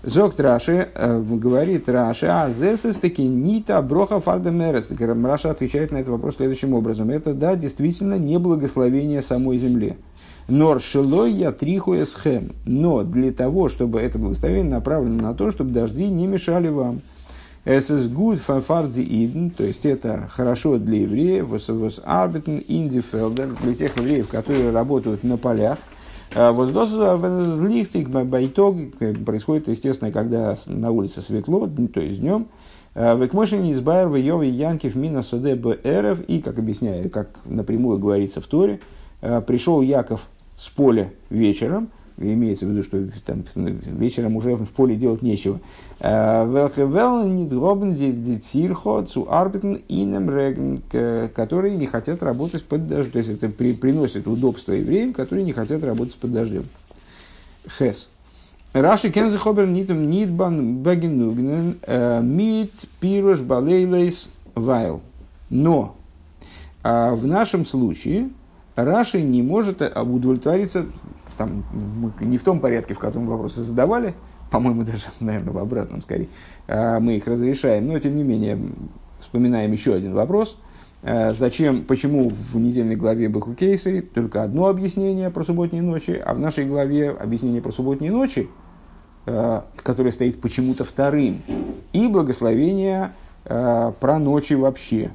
Зок 0.02 0.38
Раши 0.38 0.88
э, 0.94 1.22
говорит 1.22 1.88
Раши, 1.88 2.26
а 2.26 2.50
зесес 2.50 2.96
таки 2.96 3.26
нита 3.26 3.80
броха 3.80 4.20
фардемерес. 4.20 4.90
Раша 5.24 5.50
отвечает 5.50 5.92
на 5.92 5.96
этот 5.96 6.10
вопрос 6.10 6.36
следующим 6.36 6.74
образом. 6.74 7.08
Это, 7.08 7.32
да, 7.32 7.56
действительно 7.56 8.18
не 8.18 8.38
благословение 8.38 9.22
самой 9.22 9.56
земле. 9.56 9.96
Нор 10.46 10.80
шилой 10.80 11.32
я 11.32 11.52
триху 11.52 11.94
эсхем. 11.94 12.52
Но 12.66 13.02
для 13.02 13.32
того, 13.32 13.68
чтобы 13.68 14.00
это 14.00 14.18
благословение 14.18 14.74
направлено 14.74 15.22
на 15.22 15.34
то, 15.34 15.50
чтобы 15.50 15.70
дожди 15.70 16.06
не 16.06 16.26
мешали 16.26 16.68
вам. 16.68 17.00
Es 17.66 17.90
ist 17.90 18.14
gut 18.14 18.38
für 18.38 18.60
Fardi 18.60 19.02
Иден, 19.02 19.50
то 19.50 19.64
есть 19.64 19.84
это 19.84 20.28
хорошо 20.30 20.78
для 20.78 21.00
евреев, 21.00 21.50
was 21.50 22.00
arbeiten 22.04 22.60
in 22.60 22.88
die 22.88 23.02
Felder, 23.02 23.60
для 23.60 23.74
тех 23.74 23.96
евреев, 23.96 24.28
которые 24.28 24.70
работают 24.70 25.24
на 25.24 25.36
полях. 25.36 25.78
Воздослихтик 26.32 28.08
байтог 28.08 28.76
происходит, 29.24 29.66
естественно, 29.66 30.12
когда 30.12 30.56
на 30.66 30.92
улице 30.92 31.20
светло, 31.22 31.66
то 31.92 32.00
есть 32.00 32.20
днем. 32.20 32.46
Векмошин 32.94 33.68
избайр 33.72 34.06
в 34.06 34.14
Йове 34.14 34.48
Янкив 34.48 34.94
мина 34.94 35.22
соде 35.22 35.56
бэров, 35.56 36.20
и, 36.20 36.40
как 36.40 36.60
объясняет, 36.60 37.12
как 37.12 37.40
напрямую 37.46 37.98
говорится 37.98 38.40
в 38.40 38.46
Торе, 38.46 38.78
пришел 39.20 39.82
Яков 39.82 40.28
с 40.56 40.68
поля 40.68 41.10
вечером, 41.30 41.88
имеется 42.18 42.66
в 42.66 42.70
виду, 42.70 42.82
что 42.82 43.06
там, 43.24 43.44
вечером 43.54 44.36
уже 44.36 44.56
в 44.56 44.68
поле 44.70 44.96
делать 44.96 45.22
нечего. 45.22 45.60
Э, 46.00 46.46
которые 51.34 51.76
не 51.76 51.86
хотят 51.86 52.22
работать 52.22 52.64
под 52.64 52.86
дождем. 52.86 53.12
То 53.12 53.18
есть 53.18 53.30
это 53.30 53.48
при, 53.48 53.72
приносит 53.72 54.26
удобство 54.26 54.72
евреям, 54.72 55.12
которые 55.12 55.44
не 55.44 55.52
хотят 55.52 55.84
работать 55.84 56.16
под 56.16 56.32
дождем. 56.32 56.64
Хес. 57.78 58.08
Раши 58.72 59.10
кензе 59.10 59.38
хобер 59.38 59.66
нитом 59.66 60.10
нитбан 60.10 60.78
багенугнен 60.78 61.78
э, 61.82 62.20
мит 62.22 62.72
пируш 63.00 63.40
балейлейс 63.40 64.30
вайл. 64.54 65.00
Но 65.48 65.96
а 66.82 67.14
в 67.14 67.26
нашем 67.26 67.64
случае 67.64 68.28
Раши 68.76 69.22
не 69.22 69.42
может 69.42 69.80
удовлетвориться 69.80 70.86
там, 71.36 71.64
мы 71.72 72.12
не 72.20 72.38
в 72.38 72.42
том 72.42 72.60
порядке, 72.60 72.94
в 72.94 72.98
котором 72.98 73.26
вопросы 73.26 73.60
задавали, 73.62 74.14
по-моему, 74.50 74.82
даже, 74.82 75.04
наверное, 75.20 75.52
в 75.52 75.58
обратном 75.58 76.02
скорее, 76.02 76.28
а, 76.68 77.00
мы 77.00 77.16
их 77.16 77.26
разрешаем, 77.26 77.86
но 77.86 77.98
тем 77.98 78.16
не 78.16 78.22
менее 78.22 78.58
вспоминаем 79.20 79.72
еще 79.72 79.94
один 79.94 80.14
вопрос. 80.14 80.58
А, 81.02 81.32
зачем, 81.32 81.84
почему 81.84 82.28
в 82.30 82.56
недельной 82.56 82.96
главе 82.96 83.28
Бахукейсы 83.28 84.02
только 84.02 84.42
одно 84.42 84.68
объяснение 84.68 85.30
про 85.30 85.44
субботние 85.44 85.82
ночи, 85.82 86.20
а 86.24 86.34
в 86.34 86.38
нашей 86.38 86.64
главе 86.64 87.10
объяснение 87.10 87.62
про 87.62 87.72
субботние 87.72 88.12
ночи, 88.12 88.48
а, 89.26 89.66
которое 89.76 90.12
стоит 90.12 90.40
почему-то 90.40 90.84
вторым, 90.84 91.42
и 91.92 92.08
благословение 92.08 93.12
про 93.44 94.18
ночи 94.18 94.54
вообще, 94.54 95.12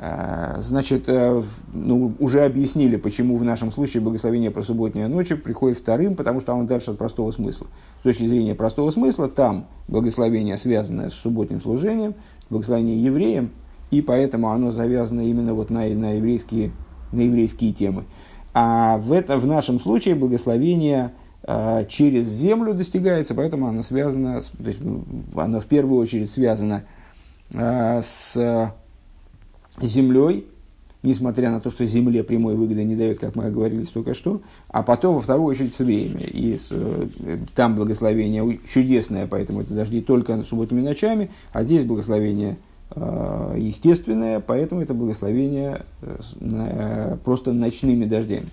значит, 0.00 1.04
э, 1.08 1.42
ну, 1.74 2.14
уже 2.18 2.44
объяснили, 2.46 2.96
почему 2.96 3.36
в 3.36 3.44
нашем 3.44 3.70
случае 3.70 4.02
благословение 4.02 4.50
про 4.50 4.62
субботние 4.62 5.08
ночи 5.08 5.34
приходит 5.34 5.76
вторым, 5.76 6.14
потому 6.14 6.40
что 6.40 6.54
он 6.54 6.64
дальше 6.66 6.92
от 6.92 6.98
простого 6.98 7.30
смысла. 7.32 7.66
С 8.00 8.02
точки 8.04 8.26
зрения 8.26 8.54
простого 8.54 8.90
смысла, 8.90 9.28
там 9.28 9.66
благословение, 9.88 10.56
связанное 10.56 11.10
с 11.10 11.14
субботним 11.14 11.60
служением, 11.60 12.14
благословение 12.48 13.02
евреям, 13.02 13.50
и 13.90 14.00
поэтому 14.00 14.48
оно 14.50 14.70
завязано 14.70 15.20
именно 15.20 15.52
вот 15.52 15.68
на, 15.68 15.80
на, 15.80 16.12
еврейские, 16.12 16.72
на 17.12 17.20
еврейские 17.20 17.74
темы. 17.74 18.04
А 18.54 18.96
в, 18.96 19.12
это, 19.12 19.36
в 19.36 19.46
нашем 19.46 19.78
случае 19.80 20.14
благословение 20.14 21.12
э, 21.42 21.84
через 21.90 22.26
землю 22.26 22.72
достигается, 22.72 23.34
поэтому 23.34 23.66
оно 23.66 23.82
связано, 23.82 24.40
то 24.40 24.66
есть, 24.66 24.80
ну, 24.80 25.04
оно 25.36 25.60
в 25.60 25.66
первую 25.66 26.00
очередь 26.00 26.30
связано 26.30 26.84
э, 27.52 28.00
с 28.02 28.72
землей, 29.80 30.46
несмотря 31.02 31.50
на 31.50 31.60
то, 31.60 31.70
что 31.70 31.86
земле 31.86 32.22
прямой 32.22 32.54
выгоды 32.54 32.84
не 32.84 32.94
дает, 32.94 33.18
как 33.18 33.34
мы 33.34 33.50
говорили 33.50 33.84
только 33.84 34.14
что, 34.14 34.42
а 34.68 34.82
потом 34.82 35.14
во 35.14 35.20
вторую 35.20 35.46
очередь 35.46 35.74
с 35.74 35.80
евреями. 35.80 36.22
И 36.22 36.56
с, 36.56 36.68
э, 36.70 37.38
там 37.54 37.74
благословение 37.74 38.58
чудесное, 38.70 39.26
поэтому 39.26 39.62
это 39.62 39.74
дожди 39.74 40.00
только 40.00 40.42
субботними 40.42 40.82
ночами, 40.82 41.30
а 41.52 41.62
здесь 41.62 41.84
благословение 41.84 42.58
э, 42.94 43.56
естественное, 43.58 44.40
поэтому 44.40 44.82
это 44.82 44.92
благословение 44.92 45.82
э, 46.02 46.16
э, 46.40 47.16
просто 47.24 47.52
ночными 47.52 48.04
дождями. 48.04 48.48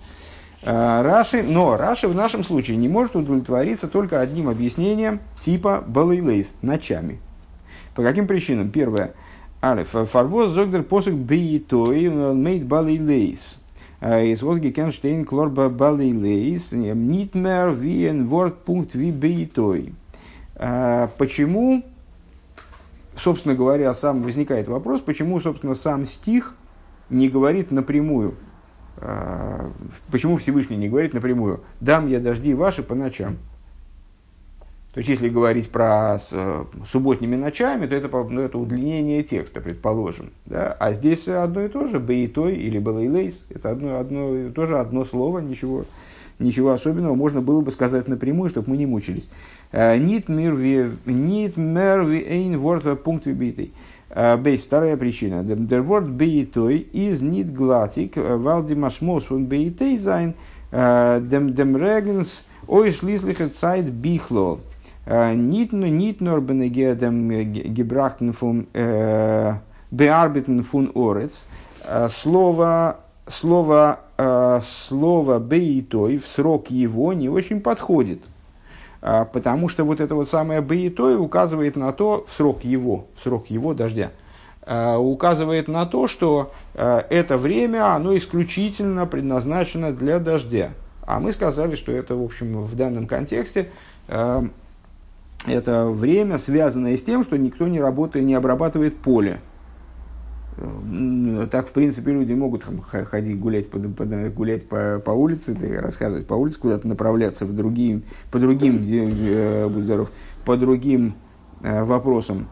Э, 0.62 1.02
Раши, 1.02 1.42
но 1.42 1.76
Раши 1.76 2.08
в 2.08 2.14
нашем 2.14 2.44
случае 2.44 2.78
не 2.78 2.88
может 2.88 3.14
удовлетвориться 3.14 3.88
только 3.88 4.20
одним 4.20 4.48
объяснением 4.48 5.20
типа 5.44 5.84
балейлейс, 5.86 6.54
ночами. 6.62 7.18
По 7.94 8.02
каким 8.02 8.26
причинам? 8.26 8.70
Первое– 8.70 9.12
Алиф. 9.60 9.88
Фарвоз 9.88 10.50
зогдер 10.50 10.84
посук 10.84 11.14
бейтой 11.14 12.08
мейд 12.08 12.64
балилейс. 12.66 13.58
Из 14.00 14.40
вот 14.42 14.58
гекенштейн 14.58 15.24
клорба 15.24 15.68
балилейс. 15.68 16.70
Нитмер 16.70 17.70
виен 17.70 18.28
ворд 18.28 18.58
пункт 18.58 18.94
ви 18.94 19.10
бейтой. 19.10 19.94
Почему, 20.54 21.82
собственно 23.16 23.56
говоря, 23.56 23.92
сам 23.94 24.22
возникает 24.22 24.68
вопрос, 24.68 25.00
почему, 25.00 25.40
собственно, 25.40 25.74
сам 25.74 26.06
стих 26.06 26.54
не 27.10 27.28
говорит 27.28 27.72
напрямую, 27.72 28.34
почему 30.10 30.36
Всевышний 30.36 30.76
не 30.76 30.88
говорит 30.88 31.14
напрямую, 31.14 31.60
дам 31.80 32.08
я 32.08 32.20
дожди 32.20 32.54
ваши 32.54 32.82
по 32.82 32.96
ночам. 32.96 33.38
То 34.98 35.00
есть, 35.00 35.10
если 35.10 35.28
говорить 35.28 35.70
про 35.70 36.18
с, 36.18 36.34
субботними 36.84 37.36
ночами, 37.36 37.86
то 37.86 37.94
это, 37.94 38.08
ну, 38.08 38.40
это 38.40 38.58
удлинение 38.58 39.22
текста, 39.22 39.60
предположим. 39.60 40.30
Да? 40.44 40.76
А 40.80 40.92
здесь 40.92 41.28
одно 41.28 41.62
и 41.62 41.68
то 41.68 41.86
же, 41.86 42.00
бейтой 42.00 42.56
или 42.56 42.80
балейлейс, 42.80 43.46
это 43.48 43.70
одно, 43.70 44.00
одно, 44.00 44.50
тоже 44.50 44.80
одно 44.80 45.04
слово, 45.04 45.38
ничего, 45.38 45.84
ничего 46.40 46.72
особенного. 46.72 47.14
Можно 47.14 47.40
было 47.40 47.60
бы 47.60 47.70
сказать 47.70 48.08
напрямую, 48.08 48.50
чтобы 48.50 48.70
мы 48.70 48.76
не 48.76 48.86
мучились. 48.86 49.30
Нит 49.72 50.28
мир 50.28 50.54
ви 50.54 52.18
эйн 52.26 52.58
ворт 52.58 53.00
пункт 53.04 53.28
битый. 53.28 53.72
Бейс, 54.10 54.62
вторая 54.62 54.96
причина. 54.96 55.44
Der 55.44 55.86
Wort 55.86 56.08
бейтой 56.08 56.88
is 56.92 57.20
nicht 57.20 57.54
glattig, 57.54 58.16
weil 58.16 58.64
die 58.64 58.74
Maschmos 58.74 59.26
von 59.26 59.46
бейтой 59.46 59.96
sein, 59.96 60.34
dem, 60.72 61.54
dem 61.54 61.76
Regens, 61.76 62.42
ой 62.66 62.90
schließliche 62.90 63.52
Zeit 63.52 63.84
bichlol. 64.02 64.58
Nicht 65.08 65.72
nur 66.20 66.40
benege 66.42 66.94
dem 66.94 67.30
gebrachten 67.74 68.34
von 68.34 68.66
bearbeiten 69.90 70.62
von 70.62 70.90
Орец. 70.94 71.46
Слово, 72.10 72.98
слово, 73.26 74.00
слово 74.60 75.38
бейтой 75.38 76.18
в 76.18 76.26
срок 76.26 76.70
его 76.70 77.14
не 77.14 77.30
очень 77.30 77.62
подходит. 77.62 78.20
Потому 79.00 79.68
что 79.68 79.84
вот 79.84 80.00
это 80.00 80.14
вот 80.14 80.28
самое 80.28 80.60
бейтой 80.60 81.16
указывает 81.16 81.76
на 81.76 81.92
то, 81.92 82.26
в 82.28 82.36
срок 82.36 82.64
его, 82.64 83.06
в 83.16 83.22
срок 83.22 83.46
его 83.48 83.72
дождя, 83.72 84.10
указывает 84.66 85.68
на 85.68 85.86
то, 85.86 86.06
что 86.06 86.52
это 86.74 87.38
время, 87.38 87.94
оно 87.94 88.14
исключительно 88.14 89.06
предназначено 89.06 89.92
для 89.92 90.18
дождя. 90.18 90.72
А 91.06 91.20
мы 91.20 91.32
сказали, 91.32 91.76
что 91.76 91.92
это, 91.92 92.14
в 92.14 92.22
общем, 92.22 92.60
в 92.64 92.76
данном 92.76 93.06
контексте 93.06 93.70
это 95.46 95.86
время, 95.86 96.38
связанное 96.38 96.96
с 96.96 97.02
тем, 97.02 97.22
что 97.22 97.38
никто 97.38 97.68
не 97.68 97.80
работает, 97.80 98.24
не 98.24 98.34
обрабатывает 98.34 98.96
поле. 98.96 99.40
Так, 101.52 101.68
в 101.68 101.72
принципе, 101.72 102.10
люди 102.10 102.32
могут 102.32 102.64
ходить 102.64 103.38
гулять, 103.38 103.70
по, 103.70 103.78
гулять 103.78 104.68
по, 104.68 104.98
по 104.98 105.10
улице, 105.12 105.56
рассказывать 105.80 106.26
по 106.26 106.34
улице, 106.34 106.58
куда-то 106.58 106.88
направляться 106.88 107.46
в 107.46 107.54
другие, 107.54 108.02
по 108.32 108.40
другим, 108.40 108.84
э, 108.84 109.68
будь 109.68 110.08
по 110.44 110.56
другим 110.56 111.14
э, 111.62 111.84
вопросам 111.84 112.48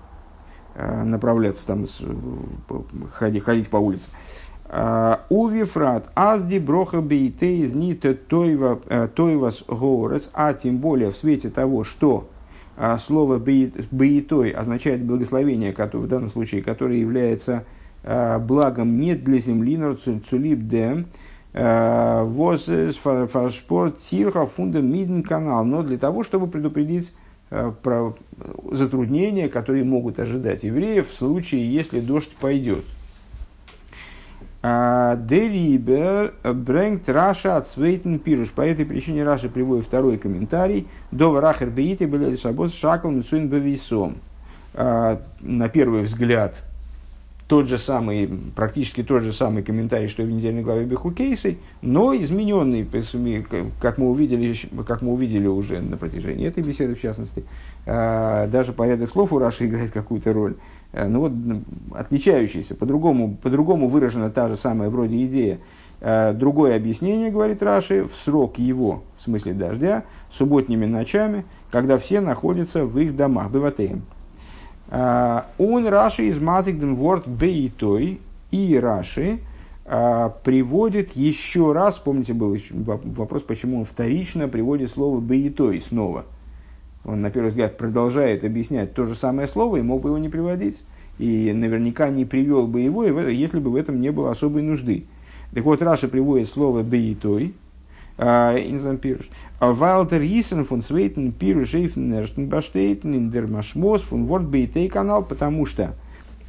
э, 0.76 1.02
направляться 1.02 1.66
там, 1.66 1.88
с, 1.88 2.00
ходить, 3.12 3.68
по 3.68 3.78
улице. 3.78 4.08
Увифрат, 5.28 6.08
азди 6.14 6.58
броха 6.58 7.00
бейте 7.00 7.56
из 7.58 7.72
нита 7.72 8.14
тойвас 8.14 9.64
гоурец, 9.66 10.30
а 10.32 10.54
тем 10.54 10.78
более 10.78 11.10
в 11.10 11.16
свете 11.16 11.50
того, 11.50 11.82
что 11.82 12.28
а 12.28 12.35
слово 12.98 13.38
«бейтой» 13.38 14.50
означает 14.50 15.02
благословение, 15.02 15.72
которое, 15.72 16.04
в 16.04 16.08
данном 16.08 16.30
случае, 16.30 16.62
которое 16.62 16.98
является 16.98 17.64
а, 18.04 18.38
благом 18.38 19.00
не 19.00 19.14
для 19.14 19.38
земли, 19.38 19.76
но 19.76 19.94
цулип 19.94 20.66
дем, 20.66 21.06
а, 21.54 22.24
возес 22.24 22.96
фаршпорт 22.96 24.00
тирха 24.00 24.46
фунда 24.46 24.82
миден 24.82 25.22
канал, 25.22 25.64
но 25.64 25.82
для 25.82 25.98
того, 25.98 26.22
чтобы 26.22 26.46
предупредить 26.46 27.12
про 27.48 28.16
затруднения, 28.72 29.48
которые 29.48 29.84
могут 29.84 30.18
ожидать 30.18 30.64
евреев 30.64 31.08
в 31.08 31.14
случае, 31.14 31.72
если 31.72 32.00
дождь 32.00 32.34
пойдет. 32.40 32.84
Дерибер 34.66 36.34
брэнгт 36.42 37.08
Раша 37.08 37.56
от 37.56 37.68
Свейтен 37.68 38.18
Пируш. 38.18 38.50
По 38.50 38.62
этой 38.62 38.84
причине 38.84 39.22
Раша 39.22 39.48
приводит 39.48 39.84
второй 39.84 40.18
комментарий. 40.18 40.88
До 41.12 41.38
Рахер 41.38 41.70
Бейте 41.70 42.06
были 42.06 42.34
Шабос 42.34 42.74
Шакл 42.74 43.10
Мисуин 43.10 43.48
Бависом. 43.48 44.16
На 44.74 45.68
первый 45.72 46.02
взгляд, 46.02 46.56
тот 47.48 47.68
же 47.68 47.78
самый, 47.78 48.28
практически 48.56 49.04
тот 49.04 49.22
же 49.22 49.32
самый 49.32 49.62
комментарий, 49.62 50.08
что 50.08 50.24
и 50.24 50.26
в 50.26 50.30
недельной 50.32 50.62
главе 50.62 50.84
Бехукейсы, 50.84 51.58
но 51.80 52.12
измененный, 52.16 52.84
как 53.80 53.98
мы, 53.98 54.10
увидели, 54.10 54.52
как 54.84 55.00
мы 55.00 55.12
увидели 55.12 55.46
уже 55.46 55.80
на 55.80 55.96
протяжении 55.96 56.48
этой 56.48 56.64
беседы, 56.64 56.96
в 56.96 57.00
частности. 57.00 57.44
Даже 57.86 58.72
порядок 58.72 59.10
слов 59.10 59.32
у 59.32 59.38
Раши 59.38 59.66
играет 59.66 59.92
какую-то 59.92 60.32
роль. 60.32 60.56
Э, 60.96 61.08
ну 61.08 61.20
вот, 61.20 61.32
отличающийся, 61.94 62.74
по-другому, 62.74 63.36
по-другому 63.42 63.86
выражена 63.86 64.30
та 64.30 64.48
же 64.48 64.56
самая 64.56 64.88
вроде 64.88 65.24
идея. 65.26 65.58
Э, 66.00 66.32
другое 66.32 66.74
объяснение, 66.74 67.30
говорит 67.30 67.62
Раши, 67.62 68.04
в 68.04 68.14
срок 68.14 68.58
его, 68.58 69.02
в 69.18 69.22
смысле 69.22 69.52
дождя, 69.52 70.04
субботними 70.30 70.86
ночами, 70.86 71.44
когда 71.70 71.98
все 71.98 72.20
находятся 72.20 72.86
в 72.86 72.98
их 72.98 73.14
домах, 73.14 73.50
быватеем. 73.50 74.02
Э, 74.88 75.42
он 75.58 75.86
Раши 75.86 76.28
из 76.28 76.40
Мазикден 76.40 76.96
Ворд 76.96 77.28
Бейтой 77.28 78.20
и 78.50 78.78
Раши 78.78 79.40
приводит 80.42 81.12
еще 81.12 81.70
раз, 81.70 81.96
помните, 81.96 82.32
был 82.34 82.56
вопрос, 82.72 83.42
почему 83.42 83.78
он 83.78 83.84
вторично 83.84 84.48
приводит 84.48 84.90
слово 84.90 85.20
Бейтой 85.20 85.80
снова– 85.80 86.24
он, 87.06 87.22
на 87.22 87.30
первый 87.30 87.48
взгляд, 87.48 87.76
продолжает 87.78 88.44
объяснять 88.44 88.92
то 88.92 89.04
же 89.04 89.14
самое 89.14 89.46
слово 89.46 89.76
и 89.76 89.82
мог 89.82 90.02
бы 90.02 90.08
его 90.08 90.18
не 90.18 90.28
приводить. 90.28 90.82
И 91.18 91.52
наверняка 91.52 92.10
не 92.10 92.24
привел 92.24 92.66
бы 92.66 92.80
его, 92.80 93.04
если 93.04 93.60
бы 93.60 93.70
в 93.70 93.76
этом 93.76 94.00
не 94.00 94.10
было 94.10 94.32
особой 94.32 94.62
нужды. 94.62 95.06
Так 95.54 95.64
вот, 95.64 95.80
Раша 95.80 96.08
приводит 96.08 96.48
слово 96.48 96.82
«бейтой», 96.82 97.54
Инзан 98.18 98.98
Пируш. 98.98 99.28
Валтер 99.60 100.22
Исен 100.22 100.64
фон 100.64 100.82
Свейтен 100.82 101.32
Пируш 101.32 101.74
Эйфнерштен 101.74 102.48
Баштейтен 102.48 103.14
Индермашмос 103.14 104.02
фон 104.02 104.26
Ворд 104.26 104.44
Бейтей 104.44 104.88
канал, 104.88 105.22
потому 105.22 105.64
что 105.66 105.94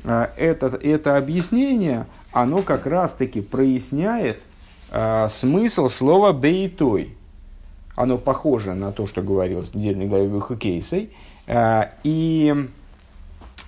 а, 0.04 0.32
это, 0.38 0.68
это 0.82 1.18
объяснение, 1.18 2.08
оно 2.32 2.62
как 2.62 2.86
раз-таки 2.86 3.42
проясняет 3.42 4.40
а, 4.90 5.30
смысл 5.30 5.90
слова 5.90 6.34
«бейтой» 6.34 7.16
оно 7.98 8.20
похоже 8.20 8.76
на 8.76 8.92
то, 8.92 9.08
что 9.08 9.22
говорилось 9.22 9.70
в 9.70 9.76
недельной 9.76 10.06
главе 10.06 10.28
Бухакейсой, 10.28 11.10
э, 11.48 11.82
и 12.04 12.54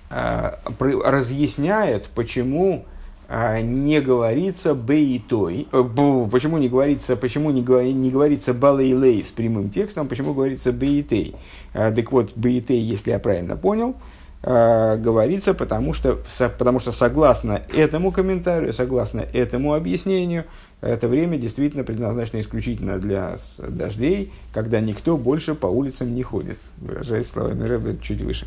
э, 0.08 0.52
разъясняет, 0.78 2.06
почему 2.14 2.84
э, 3.28 3.60
не 3.60 4.00
говорится 4.00 4.74
бейтой, 4.74 5.66
почему 5.72 6.58
не 6.58 6.68
говорится, 6.68 7.16
почему 7.16 7.50
не, 7.50 7.60
говори, 7.60 7.92
не 7.92 8.10
говорится 8.10 8.54
балейлей 8.54 9.24
с 9.24 9.30
прямым 9.30 9.68
текстом, 9.68 10.06
почему 10.06 10.32
говорится 10.32 10.70
бейтей. 10.70 11.34
Так 11.72 12.12
вот, 12.12 12.30
бейтей, 12.36 12.80
если 12.80 13.10
я 13.10 13.18
правильно 13.18 13.56
понял, 13.56 13.96
говорится, 14.42 15.54
потому 15.54 15.92
что, 15.92 16.18
потому 16.56 16.78
что 16.78 16.92
согласно 16.92 17.62
этому 17.74 18.10
комментарию, 18.12 18.72
согласно 18.72 19.20
этому 19.20 19.74
объяснению, 19.74 20.44
это 20.80 21.08
время 21.08 21.36
действительно 21.36 21.84
предназначено 21.84 22.40
исключительно 22.40 22.98
для 22.98 23.36
дождей, 23.58 24.32
когда 24.52 24.80
никто 24.80 25.16
больше 25.16 25.54
по 25.54 25.66
улицам 25.66 26.14
не 26.14 26.22
ходит. 26.22 26.58
Выражаясь 26.78 27.28
словами 27.28 27.66
Рэбе 27.66 27.98
чуть 28.02 28.22
выше. 28.22 28.46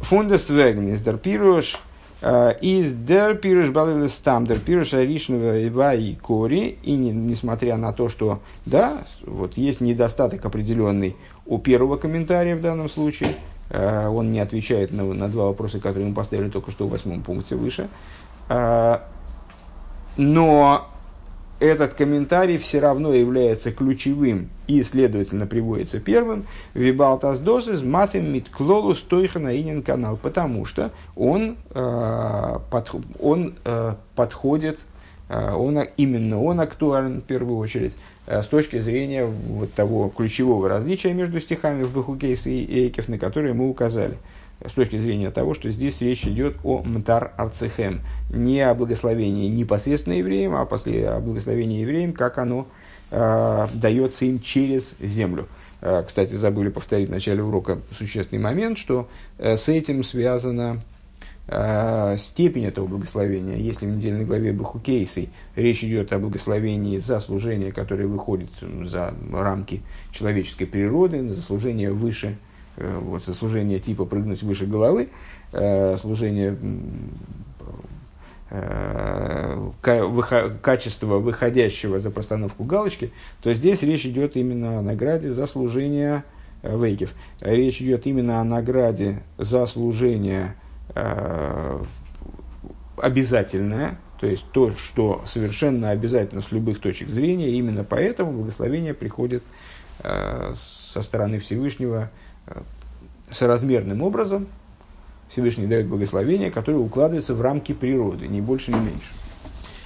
Фундествеген 0.00 0.88
из 0.88 1.00
Дерпируш 1.00 1.80
из 2.62 2.92
Дерпируш 2.92 3.68
Балилестам 3.68 4.46
Дерпируш 4.46 4.94
Аришнова 4.94 5.58
и 5.58 6.14
Кори. 6.14 6.78
И 6.82 6.92
не, 6.92 7.10
несмотря 7.10 7.76
на 7.76 7.92
то, 7.92 8.08
что 8.08 8.40
да, 8.64 9.04
вот 9.26 9.58
есть 9.58 9.80
недостаток 9.82 10.44
определенный 10.46 11.16
у 11.44 11.58
первого 11.58 11.96
комментария 11.96 12.56
в 12.56 12.62
данном 12.62 12.88
случае, 12.88 13.34
э, 13.68 14.08
он 14.08 14.32
не 14.32 14.40
отвечает 14.40 14.90
на, 14.92 15.04
на 15.04 15.28
два 15.28 15.46
вопроса, 15.46 15.80
которые 15.80 16.08
мы 16.08 16.14
поставили 16.14 16.48
только 16.48 16.70
что 16.70 16.86
в 16.86 16.90
восьмом 16.90 17.22
пункте 17.22 17.56
выше. 17.56 17.88
Э, 18.48 19.00
но 20.16 20.88
этот 21.60 21.94
комментарий 21.94 22.58
все 22.58 22.80
равно 22.80 23.12
является 23.12 23.72
ключевым 23.72 24.50
и, 24.66 24.82
следовательно, 24.82 25.46
приводится 25.46 26.00
первым. 26.00 26.46
Вибалтас 26.74 27.38
дозис 27.38 27.82
матим 27.82 28.32
митклолус 28.32 29.00
тойхана 29.00 29.56
инин 29.58 29.82
канал, 29.82 30.18
потому 30.20 30.64
что 30.64 30.90
он, 31.16 31.56
э, 31.70 32.58
под, 32.70 32.90
он 33.20 33.54
э, 33.64 33.94
подходит, 34.16 34.78
э, 35.28 35.52
он, 35.52 35.78
именно 35.96 36.42
он 36.42 36.60
актуален 36.60 37.20
в 37.20 37.24
первую 37.24 37.58
очередь 37.58 37.94
э, 38.26 38.42
с 38.42 38.46
точки 38.46 38.78
зрения 38.78 39.24
вот 39.24 39.72
того 39.74 40.08
ключевого 40.08 40.68
различия 40.68 41.12
между 41.14 41.40
стихами 41.40 41.82
в 41.82 41.92
Бахукейс 41.92 42.46
и 42.46 42.64
Эйкев, 42.64 43.08
на 43.08 43.18
которые 43.18 43.54
мы 43.54 43.68
указали 43.68 44.18
с 44.66 44.72
точки 44.72 44.96
зрения 44.96 45.30
того, 45.30 45.54
что 45.54 45.70
здесь 45.70 46.00
речь 46.00 46.26
идет 46.26 46.56
о 46.64 46.82
Мтар 46.82 47.32
Арцехем, 47.36 48.00
не 48.30 48.60
о 48.60 48.74
благословении 48.74 49.48
непосредственно 49.48 50.14
евреям, 50.14 50.54
а 50.54 50.64
после, 50.64 51.08
о 51.08 51.20
благословении 51.20 51.82
евреям, 51.82 52.12
как 52.12 52.38
оно 52.38 52.66
э, 53.10 53.68
дается 53.74 54.24
им 54.24 54.40
через 54.40 54.96
землю. 55.00 55.48
Э, 55.80 56.02
кстати, 56.06 56.32
забыли 56.32 56.70
повторить 56.70 57.08
в 57.08 57.12
начале 57.12 57.42
урока 57.42 57.78
существенный 57.92 58.40
момент, 58.40 58.78
что 58.78 59.08
э, 59.38 59.56
с 59.56 59.68
этим 59.68 60.02
связана 60.02 60.80
э, 61.46 62.16
степень 62.18 62.64
этого 62.64 62.86
благословения. 62.86 63.56
Если 63.56 63.84
в 63.84 63.90
недельной 63.90 64.24
главе 64.24 64.52
Бахукейсой 64.52 65.28
речь 65.56 65.84
идет 65.84 66.12
о 66.14 66.18
благословении 66.18 66.96
за 66.96 67.20
служение, 67.20 67.70
которое 67.70 68.06
выходит 68.06 68.48
за 68.82 69.12
рамки 69.30 69.82
человеческой 70.10 70.64
природы, 70.64 71.28
за 71.28 71.42
служение 71.42 71.92
выше 71.92 72.38
вот, 72.76 73.22
служение 73.24 73.78
типа 73.80 74.04
прыгнуть 74.04 74.42
выше 74.42 74.66
головы, 74.66 75.08
служение 75.50 76.56
качества, 80.62 81.18
выходящего 81.18 81.98
за 81.98 82.10
постановку 82.10 82.64
галочки, 82.64 83.10
то 83.42 83.52
здесь 83.54 83.82
речь 83.82 84.06
идет 84.06 84.36
именно 84.36 84.78
о 84.78 84.82
награде 84.82 85.30
за 85.30 85.46
служение 85.46 86.24
вейкев. 86.62 87.14
Речь 87.40 87.80
идет 87.82 88.06
именно 88.06 88.40
о 88.40 88.44
награде 88.44 89.22
за 89.38 89.66
служение 89.66 90.54
обязательное, 92.96 93.98
то 94.20 94.26
есть 94.26 94.44
то, 94.52 94.70
что 94.72 95.22
совершенно 95.26 95.90
обязательно 95.90 96.40
с 96.40 96.52
любых 96.52 96.80
точек 96.80 97.08
зрения, 97.08 97.50
именно 97.50 97.84
поэтому 97.84 98.32
благословение 98.32 98.94
приходит 98.94 99.42
э, 100.00 100.52
со 100.54 101.02
стороны 101.02 101.40
Всевышнего 101.40 102.04
э, 102.04 102.08
соразмерным 103.30 104.02
образом. 104.02 104.46
Всевышний 105.28 105.66
дает 105.66 105.86
благословение, 105.86 106.50
которое 106.50 106.78
укладывается 106.78 107.34
в 107.34 107.40
рамки 107.40 107.72
природы, 107.72 108.28
ни 108.28 108.40
больше, 108.40 108.70
ни 108.70 108.76
меньше. 108.76 109.12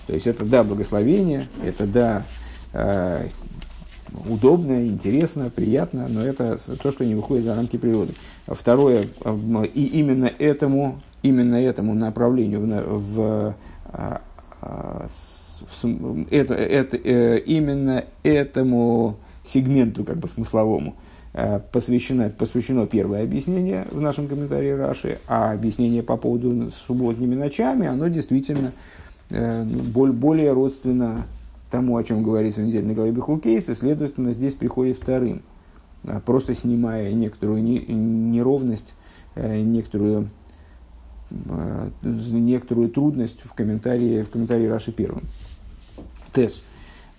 То 0.07 0.15
есть 0.15 0.27
это 0.27 0.45
да, 0.45 0.65
благословение, 0.65 1.49
это 1.63 1.87
да, 1.87 2.25
э, 2.73 3.29
удобно, 4.27 4.87
интересно, 4.87 5.51
приятно, 5.51 6.09
но 6.09 6.23
это 6.23 6.59
то, 6.77 6.91
что 6.91 7.05
не 7.05 7.15
выходит 7.15 7.45
за 7.45 7.55
рамки 7.55 7.77
природы. 7.77 8.15
Второе, 8.47 9.07
э, 9.25 9.65
и 9.75 9.87
именно 9.87 10.27
этому 10.39 11.01
именно 11.23 11.57
этому 11.57 11.95
направлению, 11.95 12.61
в, 12.61 13.15
в, 13.15 13.55
а, 13.87 14.21
а, 14.61 15.09
в, 15.09 16.27
это, 16.31 16.55
это, 16.55 16.97
э, 16.97 17.39
именно 17.39 18.05
этому 18.23 19.17
сегменту 19.47 20.05
как 20.05 20.19
бы 20.19 20.29
смысловому 20.29 20.91
э, 20.91 21.08
посвящено, 21.73 22.31
посвящено 22.31 22.87
первое 22.87 23.23
объяснение 23.23 23.87
в 23.91 24.01
нашем 24.01 24.29
комментарии 24.29 24.71
Раши, 24.71 25.19
а 25.27 25.53
объяснение 25.53 26.03
по 26.03 26.17
поводу 26.17 26.71
субботними 26.71 27.35
ночами, 27.35 27.87
оно 27.87 28.09
действительно 28.09 28.73
э, 29.31 29.65
более, 29.65 30.15
более 30.15 30.53
родственно 30.53 31.27
тому, 31.71 31.97
о 31.97 32.05
чем 32.05 32.23
говорится 32.23 32.63
в 32.63 32.65
недельной 32.65 32.95
главе 32.95 33.13
Бехукейс, 33.13 33.69
и, 33.69 33.75
следовательно, 33.75 34.33
здесь 34.33 34.55
приходит 34.55 34.97
вторым, 34.97 35.43
просто 36.25 36.55
снимая 36.55 37.13
некоторую 37.13 37.63
неровность, 37.63 38.95
некоторую 39.37 40.29
Э, 41.31 41.91
некоторую 42.03 42.89
трудность 42.89 43.41
в 43.45 43.53
комментарии, 43.53 44.23
в 44.23 44.31
комментарии 44.31 44.67
Раши 44.67 44.93
первым. 44.93 45.25
Тес. 46.33 46.65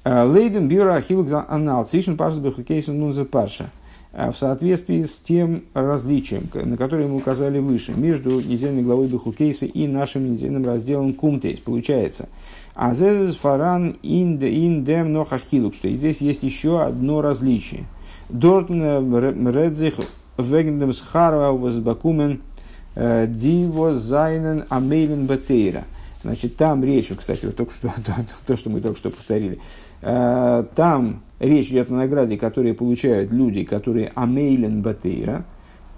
Э, 0.04 0.24
Лейден 0.24 0.68
бюро 0.68 0.94
ахилук 0.94 1.28
анал 1.48 1.86
цвишен 1.86 2.18
парша 2.18 2.40
бехукейсен 2.40 3.00
нунзе 3.00 3.26
парша. 3.26 3.70
Э, 4.12 4.32
в 4.32 4.38
соответствии 4.38 5.04
с 5.04 5.18
тем 5.18 5.64
различием, 5.74 6.50
на 6.54 6.78
которое 6.78 7.08
мы 7.08 7.18
указали 7.18 7.60
выше, 7.60 7.94
между 7.94 8.40
недельной 8.42 8.84
главой 8.84 9.08
Бехукейса 9.08 9.66
и 9.66 9.88
нашим 9.88 10.32
недельным 10.32 10.66
разделом 10.66 11.14
Кумтейс, 11.14 11.60
получается, 11.60 12.30
Азезес 12.76 13.36
фаран 13.36 13.98
индем 14.02 15.14
нохахилук, 15.14 15.76
что 15.76 15.90
здесь 15.90 16.22
есть 16.22 16.44
еще 16.44 16.82
одно 16.82 17.22
различие. 17.22 17.86
Дортн 18.30 18.82
редзих 19.50 19.96
вегендем 20.38 20.94
схарва 20.94 21.52
возбакумен 21.52 22.42
Э, 22.96 23.28
Диво 23.28 23.96
Зайнен 23.96 24.66
Амейлен 24.70 25.26
Бетейра. 25.26 25.86
Значит, 26.24 26.58
там 26.58 26.84
речь, 26.84 27.10
кстати, 27.18 27.46
вот 27.46 27.56
только 27.56 27.74
что, 27.74 27.88
то, 28.06 28.14
то, 28.46 28.58
что 28.58 28.70
мы 28.70 28.82
только 28.82 28.98
что 29.00 29.10
повторили, 29.10 29.60
э, 30.02 30.66
там 30.76 31.22
речь 31.40 31.70
идет 31.70 31.90
о 31.90 31.94
награде, 31.94 32.38
которые 32.38 32.74
получают 32.74 33.32
люди, 33.32 33.64
которые 33.64 34.12
Амейлен 34.16 34.82
Бетейра. 34.82 35.46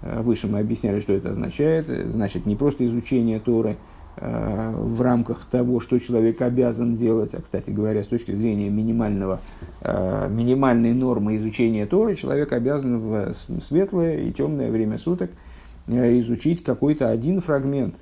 Э, 0.02 0.22
выше 0.22 0.48
мы 0.48 0.60
объясняли, 0.60 1.00
что 1.00 1.12
это 1.12 1.30
означает. 1.30 1.86
Значит, 1.86 2.46
не 2.46 2.56
просто 2.56 2.84
изучение 2.86 3.40
Торы 3.40 3.76
в 4.14 5.00
рамках 5.00 5.46
того, 5.46 5.80
что 5.80 5.98
человек 5.98 6.42
обязан 6.42 6.94
делать, 6.94 7.32
а, 7.34 7.40
кстати 7.40 7.70
говоря, 7.70 8.02
с 8.02 8.06
точки 8.08 8.32
зрения 8.32 8.68
минимального, 8.68 9.40
минимальной 9.80 10.92
нормы 10.92 11.36
изучения 11.36 11.86
Торы, 11.86 12.14
человек 12.14 12.52
обязан 12.52 12.98
в 12.98 13.32
светлое 13.62 14.18
и 14.18 14.30
темное 14.30 14.70
время 14.70 14.98
суток– 14.98 15.30
Э, 15.88 16.18
изучить 16.20 16.62
какой-то 16.62 17.08
один 17.08 17.40
фрагмент, 17.40 17.96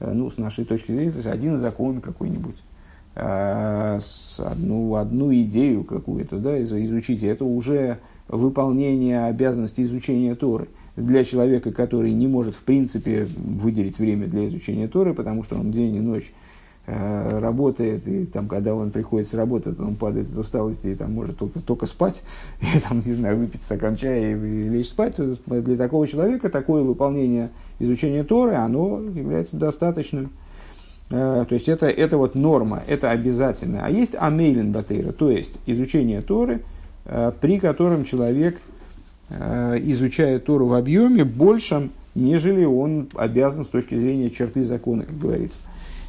э, 0.00 0.10
ну, 0.12 0.30
с 0.30 0.38
нашей 0.38 0.64
точки 0.64 0.92
зрения, 0.92 1.10
то 1.10 1.18
есть 1.18 1.28
один 1.28 1.56
закон 1.58 2.00
какой-нибудь, 2.00 2.56
э, 2.56 2.75
одну, 3.16 4.94
одну 4.96 5.32
идею 5.32 5.84
какую-то, 5.84 6.38
да, 6.38 6.62
изучить. 6.62 7.22
Это 7.22 7.44
уже 7.44 7.98
выполнение 8.28 9.24
обязанности 9.24 9.82
изучения 9.82 10.34
Торы 10.34 10.68
для 10.96 11.24
человека, 11.24 11.72
который 11.72 12.12
не 12.12 12.28
может, 12.28 12.54
в 12.54 12.62
принципе, 12.62 13.26
выделить 13.36 13.98
время 13.98 14.26
для 14.26 14.46
изучения 14.46 14.88
Торы, 14.88 15.14
потому 15.14 15.42
что 15.42 15.56
он 15.56 15.72
день 15.72 15.96
и 15.96 16.00
ночь 16.00 16.32
Э, 16.88 17.40
работает, 17.40 18.06
и 18.06 18.26
там, 18.26 18.46
когда 18.46 18.72
он 18.72 18.92
приходит 18.92 19.26
с 19.26 19.34
работы, 19.34 19.72
то 19.72 19.82
он 19.82 19.96
падает 19.96 20.30
от 20.30 20.38
усталости 20.38 20.86
и 20.86 20.94
там 20.94 21.12
может 21.14 21.36
только, 21.36 21.58
только 21.58 21.84
спать, 21.86 22.22
и 22.60 22.78
там, 22.78 23.02
не 23.04 23.12
знаю, 23.12 23.38
выпить 23.38 23.64
стакан 23.64 23.96
чая 23.96 24.36
и, 24.36 24.38
и 24.38 24.68
лечь 24.68 24.90
спать, 24.90 25.16
то 25.16 25.36
для 25.46 25.76
такого 25.76 26.06
человека 26.06 26.48
такое 26.48 26.84
выполнение 26.84 27.50
изучения 27.80 28.22
Торы, 28.22 28.54
оно 28.54 29.00
является 29.00 29.56
достаточным. 29.56 30.30
Э, 31.10 31.44
то 31.48 31.54
есть 31.54 31.68
это, 31.68 31.86
это 31.86 32.16
вот 32.16 32.34
норма, 32.34 32.82
это 32.86 33.10
обязательно. 33.10 33.84
А 33.84 33.90
есть 33.90 34.14
амейлин 34.14 34.72
батейра, 34.72 35.12
то 35.12 35.30
есть 35.30 35.58
изучение 35.66 36.20
Торы, 36.22 36.62
э, 37.04 37.32
при 37.40 37.58
котором 37.58 38.04
человек 38.04 38.60
изучает 39.28 40.44
Тору 40.44 40.68
в 40.68 40.74
объеме 40.74 41.24
большем, 41.24 41.90
нежели 42.14 42.64
он 42.64 43.08
обязан 43.16 43.64
с 43.64 43.68
точки 43.68 43.96
зрения 43.96 44.30
черты 44.30 44.62
закона, 44.62 45.02
как 45.02 45.18
говорится. 45.18 45.58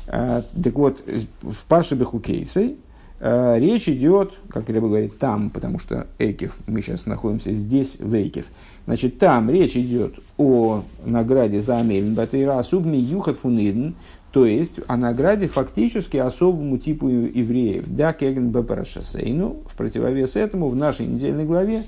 А, 0.07 0.45
так 0.63 0.73
вот, 0.73 1.03
в 1.41 1.65
Паше 1.65 1.95
Бехукейсей 1.95 2.77
а, 3.19 3.57
речь 3.57 3.89
идет, 3.89 4.33
как 4.49 4.69
Рэба 4.69 4.87
говорит, 4.87 5.19
там, 5.19 5.49
потому 5.49 5.79
что 5.79 6.07
Эйкев, 6.17 6.55
мы 6.65 6.81
сейчас 6.81 7.05
находимся 7.05 7.51
здесь, 7.51 7.97
в 7.99 8.13
Эйкев. 8.13 8.45
Значит, 8.85 9.19
там 9.19 9.49
речь 9.49 9.75
идет 9.75 10.15
о 10.37 10.83
награде 11.05 11.59
за 11.59 11.79
Амелин 11.79 12.15
Батейра, 12.15 12.61
Субми 12.63 12.97
Юхат 12.97 13.37
Фуниден, 13.39 13.95
то 14.37 14.45
есть 14.45 14.81
о 14.85 14.97
награде 14.97 15.47
фактически 15.47 16.17
особому 16.17 16.77
типу 16.77 17.09
евреев. 17.09 17.85
Да, 17.87 18.13
кеген 18.13 18.49
бепарашасейну, 18.49 19.63
в 19.65 19.75
противовес 19.75 20.35
этому 20.35 20.69
в 20.69 20.75
нашей 20.75 21.07
недельной 21.07 21.43
главе 21.43 21.87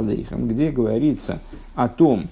Алейхам, 0.00 0.48
где 0.48 0.72
говорится 0.72 1.38
о 1.76 1.86
том, 1.86 2.28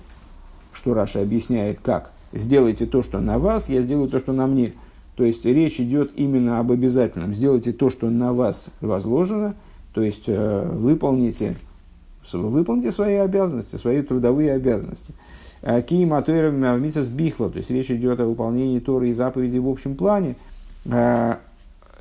что 0.73 0.95
Раша 0.95 1.21
объясняет 1.21 1.79
как. 1.79 2.11
Сделайте 2.33 2.87
то, 2.87 3.05
что 3.05 3.21
на 3.21 3.39
вас, 3.39 3.69
я 3.69 3.81
сделаю 3.81 4.09
то, 4.09 4.19
что 4.19 4.33
на 4.33 4.49
мне. 4.49 4.73
То 5.15 5.23
есть 5.23 5.45
речь 5.45 5.79
идет 5.79 6.11
именно 6.17 6.59
об 6.59 6.73
обязательном. 6.73 7.35
Сделайте 7.35 7.73
то, 7.73 7.89
что 7.89 8.11
на 8.11 8.33
вас 8.33 8.67
возложено, 8.81 9.55
то 9.95 10.03
есть 10.03 10.25
э, 10.27 10.69
выполните, 10.73 11.55
выполните 12.33 12.91
свои 12.91 13.15
обязанности, 13.15 13.77
свои 13.77 14.03
трудовые 14.03 14.55
обязанности. 14.55 15.15
Э, 15.63 15.81
Ки 15.83 16.05
матуэрам 16.05 16.85
бихло, 17.11 17.49
то 17.49 17.59
есть 17.59 17.71
речь 17.71 17.91
идет 17.91 18.21
о 18.21 18.27
выполнении 18.27 18.81
Торы 18.81 19.11
и 19.11 19.13
заповедей 19.13 19.61
в 19.61 19.69
общем 19.69 19.95
плане. 19.97 20.37
Э, 20.87 21.37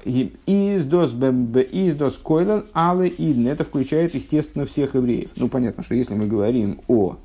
из 0.04 0.84
дос 0.86 1.14
из 1.14 1.96
дос 1.96 2.18
койлен 2.18 2.66
але 2.74 3.08
идн. 3.08 3.48
Это 3.48 3.64
включает, 3.64 4.16
естественно, 4.16 4.66
всех 4.66 4.96
евреев. 4.96 5.30
Ну, 5.36 5.48
понятно, 5.48 5.84
что 5.84 5.94
если 5.94 6.16
мы 6.16 6.28
говорим 6.28 6.82
о 6.88 7.18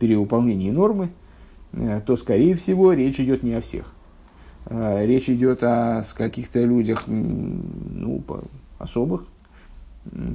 перевыполнении 0.00 0.70
нормы, 0.70 1.10
э, 1.72 2.00
то, 2.04 2.16
скорее 2.16 2.56
всего, 2.56 2.92
речь 2.92 3.20
идет 3.20 3.44
не 3.44 3.54
о 3.54 3.60
всех. 3.60 3.92
Э, 4.66 5.06
речь 5.06 5.30
идет 5.30 5.62
о 5.62 6.02
каких-то 6.16 6.60
людях 6.64 7.04
ну, 7.06 8.22
особых, 8.78 9.26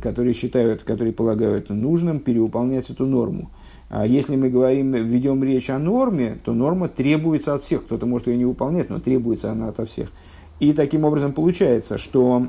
которые 0.01 0.33
считают, 0.33 0.83
которые 0.83 1.11
полагают 1.11 1.69
нужным 1.69 2.19
перевыполнять 2.19 2.89
эту 2.89 3.05
норму. 3.05 3.49
А 3.89 4.05
если 4.05 4.35
мы 4.35 4.49
говорим, 4.49 4.91
ведем 4.91 5.43
речь 5.43 5.69
о 5.69 5.79
норме, 5.79 6.37
то 6.43 6.53
норма 6.53 6.87
требуется 6.87 7.55
от 7.55 7.63
всех. 7.63 7.83
Кто-то 7.85 8.05
может 8.05 8.27
ее 8.27 8.37
не 8.37 8.45
выполнять, 8.45 8.89
но 8.89 8.99
требуется 8.99 9.51
она 9.51 9.69
от 9.69 9.89
всех. 9.89 10.11
И 10.59 10.73
таким 10.73 11.05
образом 11.05 11.33
получается, 11.33 11.97
что 11.97 12.47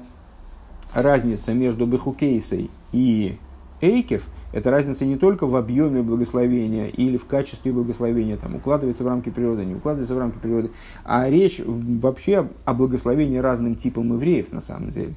разница 0.92 1.54
между 1.54 1.86
Бехукейсой 1.86 2.70
и 2.92 3.38
Эйкев– 3.80 4.28
это 4.52 4.70
разница 4.70 5.06
не 5.06 5.16
только 5.16 5.46
в 5.46 5.56
объеме 5.56 6.02
благословения 6.02 6.88
или 6.88 7.16
в 7.16 7.24
качестве 7.24 7.72
благословения, 7.72 8.36
там, 8.36 8.56
укладывается 8.56 9.04
в 9.04 9.06
рамки 9.06 9.30
природы, 9.30 9.64
не 9.64 9.76
укладывается 9.76 10.14
в 10.14 10.18
рамки 10.18 10.38
природы, 10.38 10.70
а 11.04 11.30
речь 11.30 11.62
вообще 11.64 12.48
о 12.64 12.74
благословении 12.74 13.38
разным 13.38 13.76
типам 13.76 14.12
евреев 14.12 14.52
на 14.52 14.60
самом 14.60 14.90
деле. 14.90 15.14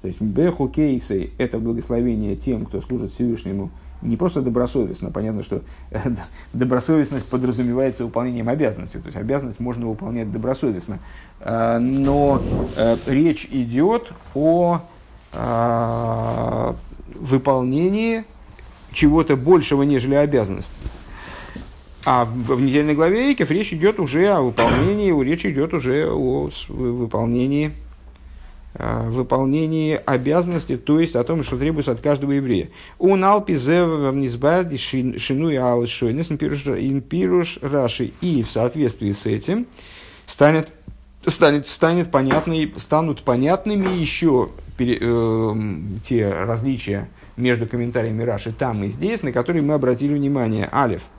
То 0.00 0.06
есть 0.06 0.22
беху 0.22 0.68
кейсы– 0.68 1.30
это 1.38 1.58
благословение 1.58 2.36
тем, 2.36 2.64
кто 2.64 2.80
служит 2.80 3.12
Всевышнему 3.12 3.70
не 4.02 4.16
просто 4.16 4.42
добросовестно, 4.42 5.10
понятно, 5.10 5.42
что 5.42 5.62
добросовестность 6.52 7.26
подразумевается 7.26 8.04
выполнением 8.04 8.48
обязанностей, 8.48 8.98
то 8.98 9.06
есть 9.06 9.16
обязанность 9.16 9.60
можно 9.60 9.86
выполнять 9.86 10.30
добросовестно, 10.30 10.98
а, 11.40 11.78
но 11.78 12.42
э, 12.76 12.96
речь 13.06 13.46
идет 13.50 14.12
о 14.34 14.80
а, 15.32 16.76
выполнении 17.14 18.24
чего-то 18.92 19.36
большего, 19.36 19.82
нежели 19.82 20.14
обязанность. 20.14 20.72
А 22.04 22.24
в, 22.24 22.60
недельной 22.60 22.94
главе 22.94 23.30
Эйкев 23.30 23.50
речь 23.50 23.72
идет 23.72 23.98
уже 23.98 24.28
о 24.28 24.40
выполнении, 24.40 25.12
речь 25.24 25.44
идет 25.44 25.74
уже 25.74 26.08
о 26.08 26.50
выполнении, 26.68 27.72
выполнении 28.78 30.00
обязанности, 30.04 30.76
то 30.76 31.00
есть 31.00 31.16
о 31.16 31.24
том, 31.24 31.42
что 31.42 31.58
требуется 31.58 31.92
от 31.92 32.00
каждого 32.00 32.32
еврея. 32.32 32.70
У 32.98 33.16
Налпизе 33.16 33.86
Низбарди 34.12 34.76
Шину 34.76 35.50
и 35.50 35.56
Алшойнес 35.56 36.30
Импируш 36.30 37.58
Раши. 37.62 38.12
И 38.20 38.42
в 38.42 38.50
соответствии 38.50 39.12
с 39.12 39.26
этим 39.26 39.66
станет, 40.26 40.68
станет, 41.24 41.66
станет 41.68 42.10
понятной, 42.10 42.72
станут 42.76 43.22
понятными 43.22 43.94
еще 43.94 44.50
пере, 44.76 44.98
э, 45.00 45.54
те 46.04 46.30
различия 46.30 47.08
между 47.36 47.66
комментариями 47.66 48.22
Раши 48.22 48.52
там 48.52 48.84
и 48.84 48.88
здесь, 48.88 49.22
на 49.22 49.32
которые 49.32 49.62
мы 49.62 49.74
обратили 49.74 50.14
внимание. 50.14 50.68
Алиф– 50.72 51.02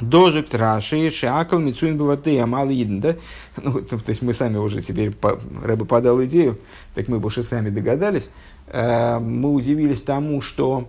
Дожик 0.00 0.48
траши, 0.48 1.10
шакал, 1.10 1.58
мицуин 1.58 1.98
баваты, 1.98 2.38
амал 2.40 2.68
да? 2.68 3.16
Ну, 3.62 3.82
то, 3.82 3.98
то 3.98 4.10
есть 4.10 4.22
мы 4.22 4.32
сами 4.32 4.56
уже 4.56 4.82
теперь, 4.82 5.10
по, 5.10 5.38
Рэба 5.62 5.84
подал 5.84 6.22
идею, 6.24 6.58
так 6.94 7.08
мы 7.08 7.18
бы 7.18 7.26
уже 7.26 7.42
сами 7.42 7.68
догадались. 7.70 8.30
Э, 8.66 9.18
мы 9.18 9.52
удивились 9.52 10.02
тому, 10.02 10.40
что 10.40 10.88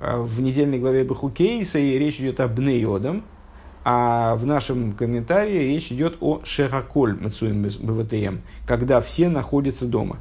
э, 0.00 0.18
в 0.18 0.40
недельной 0.40 0.78
главе 0.78 1.04
Бахукейса 1.04 1.78
речь 1.78 2.20
идет 2.20 2.40
об 2.40 2.54
Бнеодам, 2.54 3.24
а 3.84 4.36
в 4.36 4.46
нашем 4.46 4.92
комментарии 4.92 5.58
речь 5.58 5.90
идет 5.90 6.16
о 6.20 6.40
Шехаколь 6.44 7.16
Мацуин 7.18 7.62
БВТМ, 7.62 8.38
когда 8.66 9.00
все 9.00 9.28
находятся 9.28 9.86
дома. 9.86 10.18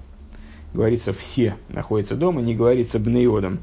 Говорится, 0.74 1.12
все 1.12 1.58
находятся 1.68 2.16
дома, 2.16 2.42
не 2.42 2.56
говорится 2.56 2.98
Бнеодам. 2.98 3.60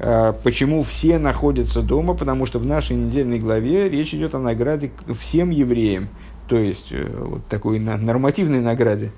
А, 0.00 0.32
почему 0.32 0.82
все 0.82 1.18
находятся 1.18 1.82
дома? 1.82 2.14
Потому 2.14 2.46
что 2.46 2.58
в 2.58 2.66
нашей 2.66 2.96
недельной 2.96 3.38
главе 3.38 3.88
речь 3.88 4.14
идет 4.14 4.34
о 4.34 4.38
награде 4.38 4.90
всем 5.18 5.50
евреям. 5.50 6.08
То 6.48 6.56
есть, 6.56 6.92
э, 6.92 7.06
вот 7.18 7.46
такой 7.46 7.78
нормативной 7.78 8.60
награде. 8.60 9.12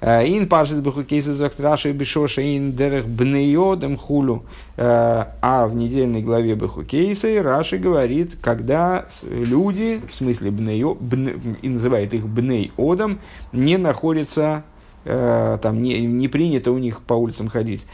А, 0.00 0.22
ин 0.22 0.48
пашет 0.48 0.82
бахукейса 0.82 1.34
зактраши 1.34 1.92
бешоша 1.92 2.40
ин 2.40 2.72
дерех 2.72 3.06
бнеодем 3.06 3.98
хулу. 3.98 4.44
А, 4.78 5.66
в 5.66 5.74
недельной 5.74 6.22
главе 6.22 6.54
бахукейса 6.54 7.42
Раши 7.42 7.76
говорит, 7.76 8.36
когда 8.40 9.06
люди, 9.30 10.00
в 10.10 10.14
смысле 10.14 10.50
бнео, 10.50 10.94
бне, 10.94 11.34
и 11.60 11.68
называет 11.68 12.14
их 12.14 12.26
бнеодом, 12.26 13.18
не 13.52 13.76
находятся, 13.76 14.64
там 15.04 15.82
не, 15.82 15.98
не 16.00 16.28
принято 16.28 16.72
у 16.72 16.78
них 16.78 17.00
по 17.00 17.14
улицам 17.14 17.48
ходить 17.48 17.86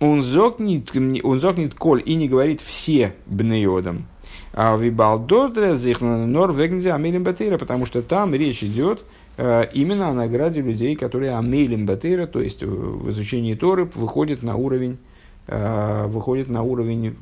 он 0.00 0.22
зокнет, 0.22 0.90
он 1.24 1.40
зокнет 1.40 1.74
коль 1.74 2.02
и 2.04 2.14
не 2.14 2.28
говорит 2.28 2.60
все 2.60 3.14
бнеодам. 3.26 4.06
А 4.52 4.76
вибалдордре 4.76 5.74
нор 6.00 6.52
вегнзе 6.52 6.92
амелим 6.92 7.22
батыра, 7.22 7.58
потому 7.58 7.86
что 7.86 8.02
там 8.02 8.34
речь 8.34 8.62
идет 8.62 9.04
э, 9.36 9.66
именно 9.72 10.08
о 10.08 10.14
награде 10.14 10.60
людей, 10.60 10.96
которые 10.96 11.36
амелим 11.36 11.86
батыра, 11.86 12.26
то 12.26 12.40
есть 12.40 12.62
в 12.62 13.10
изучении 13.10 13.54
Торы 13.54 13.84
выходит 13.94 14.42
на 14.42 14.56
уровень, 14.56 14.98
э, 15.46 16.06
выходит 16.06 16.48
на 16.48 16.62
уровень, 16.62 17.16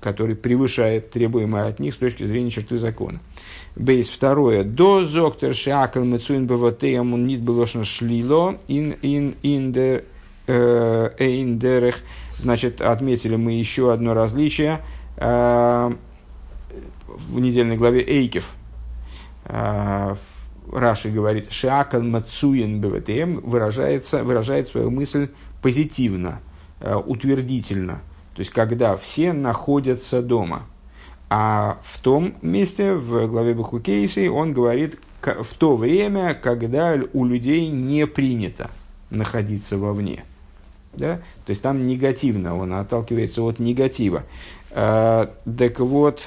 который 0.00 0.36
превышает 0.36 1.10
требуемое 1.10 1.66
от 1.66 1.80
них 1.80 1.94
с 1.94 1.96
точки 1.96 2.24
зрения 2.24 2.50
черты 2.50 2.76
закона. 2.76 3.20
Бейс 3.76 4.08
второе. 4.08 4.64
До 4.64 5.04
зоктер 5.04 5.54
шакал 5.54 6.04
мецуин 6.04 6.46
баватеям 6.46 7.14
он 7.14 7.26
нит 7.26 7.40
было 7.40 7.66
шлило 7.66 8.56
ин 8.68 8.94
ин 9.02 9.34
ин 9.42 9.72
дер 9.72 10.04
Эйндерех. 10.52 11.96
Значит, 12.38 12.80
отметили 12.80 13.36
мы 13.36 13.52
еще 13.52 13.92
одно 13.92 14.14
различие 14.14 14.80
э, 15.16 15.92
в 17.06 17.40
недельной 17.40 17.76
главе 17.76 18.02
Эйкев. 18.02 18.54
Э, 19.46 20.16
Раши 20.72 21.10
говорит, 21.10 21.52
Шакал 21.52 22.02
Мацуин 22.02 22.80
БВТМ 22.80 23.40
выражается, 23.48 24.24
выражает 24.24 24.66
свою 24.68 24.90
мысль 24.90 25.28
позитивно, 25.62 26.40
э, 26.80 26.94
утвердительно. 26.94 28.00
То 28.34 28.40
есть, 28.40 28.50
когда 28.50 28.96
все 28.96 29.32
находятся 29.32 30.22
дома. 30.22 30.62
А 31.30 31.78
в 31.82 31.98
том 31.98 32.34
месте, 32.42 32.94
в 32.94 33.26
главе 33.28 33.54
Бахукейси, 33.54 34.28
он 34.28 34.52
говорит, 34.52 34.98
в 35.22 35.54
то 35.54 35.76
время, 35.76 36.34
когда 36.34 36.96
у 37.12 37.24
людей 37.24 37.68
не 37.68 38.06
принято 38.06 38.70
находиться 39.10 39.78
вовне. 39.78 40.24
Да? 40.96 41.16
То 41.46 41.50
есть 41.50 41.62
там 41.62 41.86
негативно, 41.86 42.56
он 42.56 42.72
отталкивается 42.72 43.42
от 43.42 43.58
негатива. 43.58 44.22
Э, 44.70 45.26
так 45.58 45.80
вот, 45.80 46.26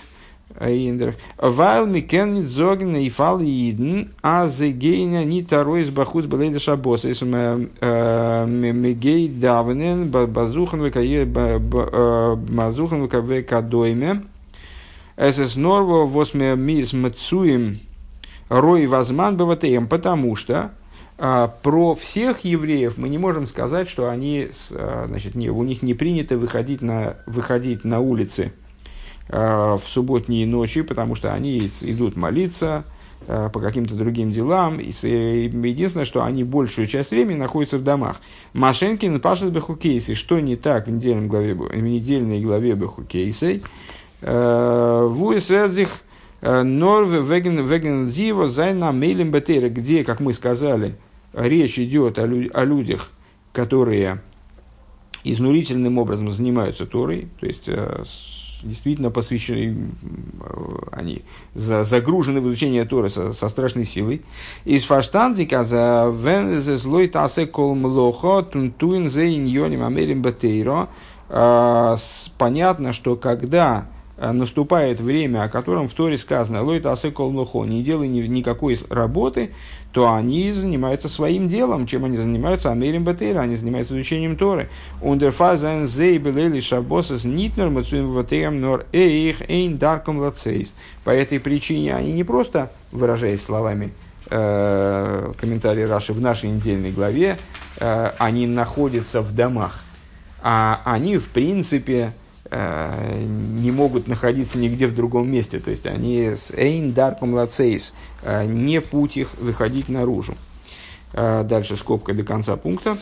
Вайл 1.38 1.86
микен 1.86 2.34
нит 2.34 2.50
зоген 2.50 2.96
и 2.96 3.10
фал 3.10 3.42
иден, 3.42 4.14
а 4.24 4.48
зегейна 4.48 5.24
ни 5.24 5.42
тарой 5.42 5.82
из 5.82 5.92
бахуц 5.92 6.26
балейда 6.26 6.60
шабоса. 6.60 7.10
Если 7.10 7.26
мегей 8.46 9.28
давнен, 9.28 10.10
базухан 10.10 10.82
базухан 12.50 13.04
векадойме, 13.04 14.24
es 15.16 15.40
es 15.40 15.56
норво 15.58 16.06
восьме 16.06 16.56
мис 16.56 16.94
мцуем 16.94 17.80
рой 18.50 18.88
возман 18.88 19.36
баватеем, 19.38 19.88
потому 19.88 20.36
что 20.36 20.56
а, 20.56 20.72
про 21.18 21.96
всех 21.96 22.46
евреев 22.46 22.98
мы 22.98 23.10
не 23.10 23.18
можем 23.18 23.48
сказать, 23.48 23.90
что 23.90 24.08
они, 24.10 24.50
а, 24.72 25.06
значит, 25.08 25.34
не, 25.34 25.50
у 25.50 25.64
них 25.64 25.82
не 25.82 25.96
принято 25.96 26.38
выходить 26.38 26.84
на, 26.84 27.18
выходить 27.26 27.84
на 27.84 28.00
улицы 28.00 28.54
а, 29.28 29.78
в 29.78 29.84
субботние 29.84 30.46
ночи, 30.46 30.84
потому 30.84 31.16
что 31.16 31.34
они 31.34 31.72
идут 31.82 32.16
молиться 32.16 32.86
по 33.26 33.60
каким-то 33.60 33.96
другим 33.96 34.32
делам. 34.32 34.78
Единственное, 34.78 36.06
что 36.06 36.24
они 36.24 36.46
большую 36.46 36.88
часть 36.88 37.12
времени 37.12 37.38
находятся 37.38 37.78
в 37.78 37.84
домах. 37.84 38.22
Машенкин 38.54 39.20
пашет 39.20 39.52
бехукейсы. 39.52 40.14
Что 40.14 40.40
не 40.40 40.56
так 40.56 40.88
в, 40.88 40.92
недельном 40.92 41.28
главе, 41.28 41.54
в 41.54 41.76
недельной 41.76 42.40
главе 42.40 42.76
бехукейсей? 42.76 43.64
Вуэс 44.22 45.50
Редзих 45.50 45.90
Норве 46.42 47.20
Веген 47.20 48.10
Зива 48.10 48.48
Зайна 48.48 48.94
Мейлем 48.94 49.32
Бетера, 49.32 49.68
где, 49.68 50.06
как 50.06 50.22
мы 50.22 50.32
сказали, 50.32 50.96
речь 51.38 51.80
идет 51.80 52.20
о, 52.20 52.26
лю- 52.26 52.52
о 52.54 52.64
людях, 52.64 53.12
которые 53.54 54.22
изнурительным 55.24 55.98
образом 55.98 56.32
занимаются 56.32 56.86
Торой, 56.86 57.28
то 57.40 57.46
есть 57.46 57.64
э, 57.68 58.04
действительно 58.64 59.12
посвящены, 59.12 59.92
э, 60.42 60.76
они 60.92 61.22
за, 61.54 61.84
загружены 61.84 62.42
в 62.42 62.48
изучение 62.48 62.86
Торы 62.86 63.10
со, 63.10 63.34
со 63.34 63.50
страшной 63.50 63.86
силой. 63.86 64.22
Из 64.66 64.84
фаштандика 64.84 65.64
за 65.64 66.14
вензе 66.14 66.78
злой 66.78 67.08
тасе 67.08 67.46
кол 67.46 67.76
млохо 67.76 68.44
тунтуин 68.44 69.10
зе 69.10 69.36
иньоним 69.36 69.84
америм 69.84 70.22
батейро. 70.22 70.90
Э, 71.30 71.96
понятно, 72.38 72.94
что 72.94 73.16
когда 73.16 73.88
наступает 74.18 75.00
время, 75.00 75.44
о 75.44 75.50
котором 75.50 75.88
в 75.88 75.94
Торе 75.94 76.18
сказано 76.18 76.64
«Лой 76.64 76.80
тасе 76.80 77.12
кол 77.12 77.32
млохо», 77.32 77.66
не 77.66 77.84
делай 77.84 78.08
ни, 78.08 78.22
никакой 78.22 78.80
работы, 78.90 79.52
то 79.92 80.14
они 80.14 80.52
занимаются 80.52 81.08
своим 81.08 81.48
делом. 81.48 81.86
Чем 81.86 82.06
они 82.06 82.18
занимаются? 82.18 82.72
Америм 82.72 83.04
Батейра, 83.04 83.42
они 83.42 83.56
занимаются 83.56 83.94
изучением 83.94 84.36
Торы. 84.36 84.70
Ундерфазен 85.02 85.88
зей 85.88 86.18
белели 86.18 86.60
шабосас 86.60 87.24
нитнер 87.24 87.70
мацуем 87.70 88.12
ватеям 88.12 88.60
нор 88.60 88.86
эйх 88.92 89.48
эйн 89.50 89.78
дарком 89.78 90.20
лацейс. 90.20 90.74
По 91.04 91.12
этой 91.12 91.40
причине 91.40 91.96
они 91.96 92.12
не 92.12 92.24
просто, 92.24 92.72
выражаясь 92.92 93.44
словами 93.44 93.92
э, 94.30 95.32
комментарии 95.40 95.84
Раши 95.84 96.14
в 96.14 96.22
нашей 96.22 96.50
недельной 96.50 96.92
главе, 96.92 97.38
э, 97.80 98.12
они 98.18 98.48
находятся 98.48 99.22
в 99.22 99.34
домах, 99.34 99.84
а 100.42 100.82
они, 100.86 101.18
в 101.18 101.30
принципе, 101.30 102.14
Э, 102.18 102.27
не 102.52 103.72
могут 103.72 104.08
находиться 104.08 104.58
нигде 104.58 104.88
в 104.88 104.96
другом 104.96 105.32
месте. 105.32 105.60
То 105.60 105.70
есть 105.70 105.86
они 105.86 106.36
с 106.36 106.52
эйн 106.52 106.94
дарком 106.94 107.34
лацейс, 107.34 107.94
э, 108.24 108.46
не 108.46 108.82
путь 108.82 109.18
их 109.18 109.34
выходить 109.40 109.90
наружу. 109.90 110.36
Э, 111.14 111.44
дальше 111.44 111.76
скобка 111.76 112.14
до 112.14 112.24
конца 112.24 112.56
пункта. 112.56 112.98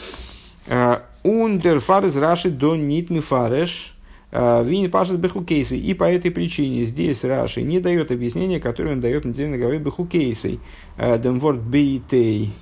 Ундер 1.22 1.80
фарез 1.80 2.16
раши 2.16 2.50
до 2.50 2.76
нитмы 2.76 3.22
фареш 3.22 3.96
вин 4.32 4.90
пашет 4.90 5.20
бехукейсы. 5.20 5.78
И 5.78 5.94
по 5.94 6.06
этой 6.06 6.32
причине 6.32 6.84
здесь 6.84 7.24
Раши 7.24 7.62
не 7.62 7.80
дает 7.80 8.12
объяснения, 8.12 8.60
которое 8.60 8.94
он 8.94 9.00
дает 9.00 9.26
на 9.26 9.34
деле 9.34 9.58
говорит 9.58 9.82
бехукейсы. 9.82 10.60
Демворд 10.98 11.62
бейтей 11.62 12.54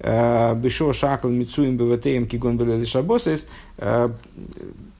бешо 0.00 0.92
шакл 0.92 1.28
мицуем 1.28 1.76
бвтм 1.76 2.26
кигон 2.26 2.58
белели 2.58 2.84
шабосес 2.84 3.46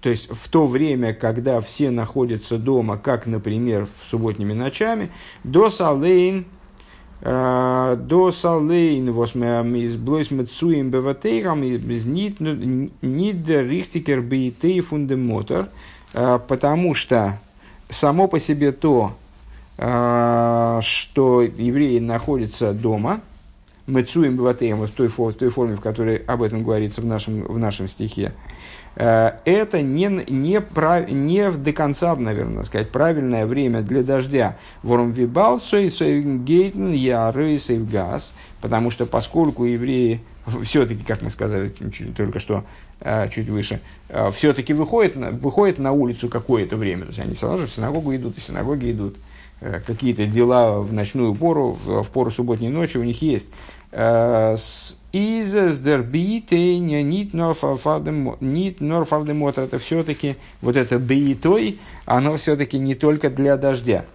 то 0.03 0.11
есть 0.11 0.29
в 0.29 0.49
то 0.49 0.67
время, 0.67 1.15
когда 1.15 1.61
все 1.61 1.91
находятся 1.91 2.59
дома, 2.59 2.99
как, 2.99 3.27
например, 3.27 3.87
в 3.87 4.11
субботними 4.11 4.53
ночами, 4.53 5.11
до 5.45 5.71
салейн, 5.71 6.45
э, 7.21 7.97
до 7.97 8.33
салейн, 8.33 9.09
из 9.09 9.95
блойс 9.95 10.33
мецуем 10.33 10.91
беватейрам, 10.91 11.62
из 11.62 12.05
нид 12.05 12.41
рихтикер 13.49 14.23
бейтей 14.23 14.81
фундемотор, 14.81 15.69
потому 16.12 16.95
что 16.95 17.38
само 17.88 18.27
по 18.27 18.41
себе 18.41 18.73
то, 18.73 19.15
что 19.77 21.43
евреи 21.43 22.01
находятся 22.01 22.73
дома, 22.73 23.21
Мецуем 23.88 24.37
Баватеем, 24.37 24.81
в 24.81 24.91
той, 24.91 25.09
в 25.09 25.33
той 25.33 25.49
форме, 25.49 25.75
в 25.75 25.81
которой 25.81 26.17
об 26.17 26.43
этом 26.43 26.62
говорится 26.62 27.01
в 27.01 27.05
нашем, 27.05 27.43
в 27.43 27.59
нашем 27.59 27.88
стихе, 27.88 28.33
Э, 28.33 28.52
это 28.95 29.81
не, 29.81 30.25
не, 30.29 30.61
прав, 30.61 31.09
не 31.09 31.51
до 31.51 31.73
конца, 31.73 32.15
наверное, 32.15 32.65
сказать, 32.65 32.91
правильное 32.91 33.47
время 33.47 33.81
для 33.81 34.03
дождя. 34.03 34.57
Ворум 34.83 35.13
вибал 35.13 35.61
гейтен 35.61 36.93
яры 36.93 37.59
газ, 37.91 38.33
потому 38.61 38.91
что 38.91 39.07
поскольку 39.07 39.65
евреи 39.65 40.21
все-таки, 40.63 41.03
как 41.03 41.23
мы 41.23 41.31
сказали 41.31 41.73
чуть, 41.93 42.15
только 42.17 42.39
что, 42.39 42.65
э, 43.01 43.29
чуть 43.31 43.49
выше, 43.49 43.81
э, 44.09 44.31
все-таки 44.31 44.75
выходят, 44.75 45.17
выходят 45.17 45.79
на 45.79 45.93
улицу 45.93 46.29
какое-то 46.29 46.77
время. 46.77 47.03
То 47.03 47.09
есть 47.09 47.21
они 47.21 47.35
все 47.35 47.47
равно 47.47 47.63
же 47.63 47.67
в 47.69 47.73
синагогу 47.73 48.15
идут, 48.15 48.37
и 48.37 48.41
в 48.41 48.45
синагоге 48.45 48.93
идут. 48.93 49.17
Какие-то 49.87 50.27
дела 50.27 50.81
в 50.81 50.93
ночную 50.93 51.37
пору, 51.37 51.79
в, 51.85 52.03
в 52.03 52.11
пору 52.11 52.33
субботней 52.33 52.69
ночи 52.69 52.97
у 52.99 53.05
них 53.05 53.23
есть. 53.23 53.47
Изес 55.12 55.79
дербитейня 55.79 57.03
нит 57.03 57.35
норфардемот, 57.35 59.59
это 59.59 59.79
все-таки, 59.79 60.37
вот 60.62 60.77
это 60.77 60.98
бейтой, 60.98 61.79
оно 62.07 62.38
все-таки 62.38 62.79
не 62.79 62.94
только 62.94 63.29
для 63.29 63.59
дождя. 63.59 64.07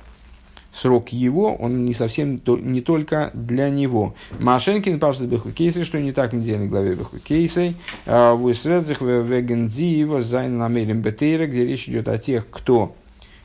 Срок 0.73 1.09
его, 1.09 1.55
он 1.55 1.81
не 1.81 1.93
совсем, 1.93 2.41
не 2.45 2.81
только 2.81 3.29
для 3.33 3.69
него. 3.69 4.15
Машенкин 4.39 4.99
пашет 4.99 5.27
бехукейсы, 5.27 5.85
что 5.85 5.99
не 5.99 6.11
так 6.11 6.33
в 6.33 6.35
недельной 6.35 6.67
главе 6.67 6.95
бехукейсей. 6.95 7.75
А 8.05 8.35
в 8.35 8.51
Исредзах 8.51 9.01
вегензиева 9.01 10.21
зайн 10.21 10.57
намерен 10.57 11.01
бетейра, 11.01 11.47
где 11.47 11.65
речь 11.65 11.89
идет 11.89 12.07
о 12.07 12.19
тех, 12.19 12.47
кто 12.49 12.95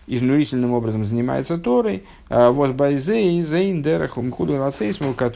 изнурительным 0.06 0.72
образом 0.72 1.04
занимается 1.04 1.58
Торой, 1.58 2.04
а, 2.28 2.52
возбайзе 2.52 3.38
и 3.38 3.42
зейндерахум 3.42 4.30
худу 4.30 4.58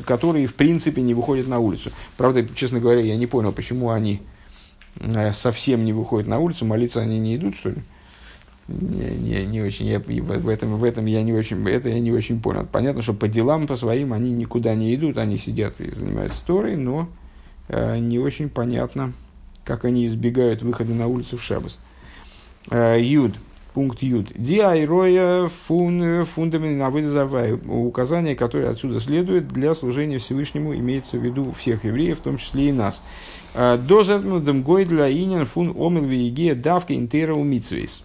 которые 0.05 0.46
в 0.46 0.55
принципе 0.55 1.02
не 1.02 1.14
выходят 1.14 1.46
на 1.46 1.59
улицу. 1.59 1.90
Правда, 2.16 2.46
честно 2.55 2.81
говоря, 2.81 3.00
я 3.00 3.16
не 3.16 3.26
понял, 3.26 3.52
почему 3.52 3.90
они 3.90 4.22
э, 4.98 5.33
совсем 5.33 5.85
не 5.85 5.92
выходят 5.92 6.26
на 6.26 6.38
улицу, 6.38 6.64
молиться 6.64 7.00
они 7.00 7.18
не 7.18 7.37
идут, 7.37 7.57
что 7.57 7.70
ли? 7.70 7.76
Не, 8.68 9.11
не, 9.16 9.46
не 9.46 9.61
очень, 9.62 9.87
я, 9.87 10.00
в, 10.00 10.48
этом, 10.48 10.76
в 10.76 10.83
этом 10.83 11.07
я 11.07 11.22
не 11.22 11.33
очень, 11.33 11.66
это 11.68 11.88
я 11.88 12.00
не 12.00 12.11
очень 12.11 12.40
понял. 12.40 12.66
Понятно, 12.70 13.00
что 13.00 13.14
по 13.14 13.29
делам, 13.29 13.68
по 13.68 13.76
своим 13.76 14.12
они 14.12 14.33
никуда 14.33 14.74
не 14.74 14.92
идут, 14.96 15.18
они 15.18 15.38
сидят 15.38 15.81
и 15.81 15.92
занимаются 15.92 16.44
Торой, 16.44 16.76
но 16.76 17.09
э, 17.68 17.98
не 17.98 18.18
очень 18.18 18.48
понятно, 18.48 19.12
как 19.64 19.85
они 19.85 20.05
избегают 20.07 20.62
выхода 20.62 20.92
на 20.94 21.07
улицу 21.07 21.37
в 21.37 21.42
Шабас. 21.44 21.79
Э, 22.68 23.00
Юд 23.00 23.37
пункт 23.77 24.03
Юд. 24.03 24.29
Диайроя 24.35 25.49
фун 25.49 26.25
фундамент 26.25 27.62
указание, 27.69 28.35
которое 28.35 28.71
отсюда 28.71 29.01
следует 29.01 29.49
для 29.49 29.75
служения 29.75 30.17
Всевышнему, 30.17 30.75
имеется 30.75 31.19
в 31.19 31.23
виду 31.23 31.53
всех 31.53 31.85
евреев, 31.85 32.19
в 32.19 32.23
том 32.23 32.39
числе 32.39 32.71
и 32.71 32.73
нас. 32.73 33.03
А, 33.55 33.77
До 33.77 34.03
затмудам 34.03 34.62
гой 34.62 34.87
для 34.87 35.11
инин 35.11 35.45
фун 35.45 35.75
омел 35.77 36.05
виегия 36.05 36.55
давка 36.55 36.95
интера 36.95 37.35
умитсвейс. 37.35 38.03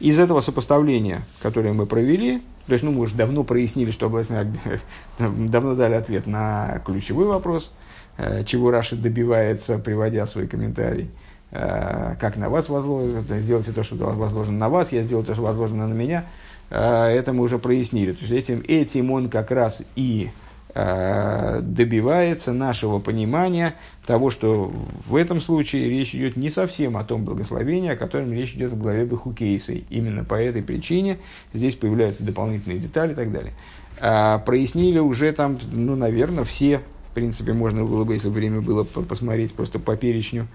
Из 0.00 0.18
этого 0.18 0.40
сопоставления, 0.40 1.26
которое 1.42 1.74
мы 1.74 1.84
провели, 1.84 2.40
то 2.68 2.72
есть, 2.72 2.82
ну, 2.84 2.90
мы 2.90 3.00
уже 3.00 3.14
давно 3.14 3.44
прояснили, 3.44 3.90
что 3.90 4.08
давно 5.18 5.74
дали 5.74 5.92
ответ 5.92 6.26
на 6.26 6.80
ключевой 6.86 7.26
вопрос, 7.26 7.70
э, 8.16 8.44
чего 8.44 8.70
Раша 8.70 8.96
добивается, 8.96 9.78
приводя 9.78 10.26
свой 10.26 10.46
комментарий– 10.46 11.10
как 11.52 12.36
на 12.36 12.48
вас 12.48 12.70
возложено, 12.70 13.22
сделайте 13.40 13.72
то, 13.72 13.82
что 13.82 13.96
возложено 13.96 14.56
на 14.56 14.68
вас, 14.70 14.90
я 14.90 15.02
сделаю 15.02 15.26
то, 15.26 15.34
что 15.34 15.42
возложено 15.42 15.86
на 15.86 15.92
меня. 15.92 16.24
Э, 16.72 17.08
это 17.08 17.32
мы 17.32 17.44
уже 17.44 17.58
прояснили. 17.58 18.12
То 18.12 18.24
есть 18.24 18.32
этим, 18.32 18.64
этим 18.66 19.10
он 19.10 19.28
как 19.28 19.50
раз 19.50 19.82
и 19.94 20.30
э, 20.74 21.60
добивается 21.62 22.52
нашего 22.54 22.98
понимания 22.98 23.74
того, 24.06 24.30
что 24.30 24.72
в 25.06 25.16
этом 25.16 25.42
случае 25.42 25.90
речь 25.90 26.14
идет 26.14 26.36
не 26.36 26.48
совсем 26.48 26.96
о 26.96 27.04
том 27.04 27.24
благословении, 27.24 27.90
о 27.90 27.96
котором 27.96 28.32
речь 28.32 28.54
идет 28.54 28.72
в 28.72 28.78
главе 28.78 29.04
Бехукейсы. 29.04 29.84
Именно 29.90 30.24
по 30.24 30.34
этой 30.34 30.62
причине 30.62 31.18
здесь 31.52 31.76
появляются 31.76 32.24
дополнительные 32.24 32.78
детали 32.78 33.12
и 33.12 33.14
так 33.14 33.30
далее. 33.30 33.52
Прояснили 34.44 34.98
уже 34.98 35.30
там, 35.32 35.58
ну, 35.70 35.94
наверное, 35.94 36.42
все, 36.42 36.80
в 37.10 37.14
принципе, 37.14 37.52
можно 37.52 37.84
было 37.84 38.02
бы, 38.02 38.14
если 38.14 38.30
время 38.30 38.60
было 38.60 38.82
посмотреть 38.82 39.54
просто 39.54 39.78
по 39.78 39.96
перечню, 39.96 40.48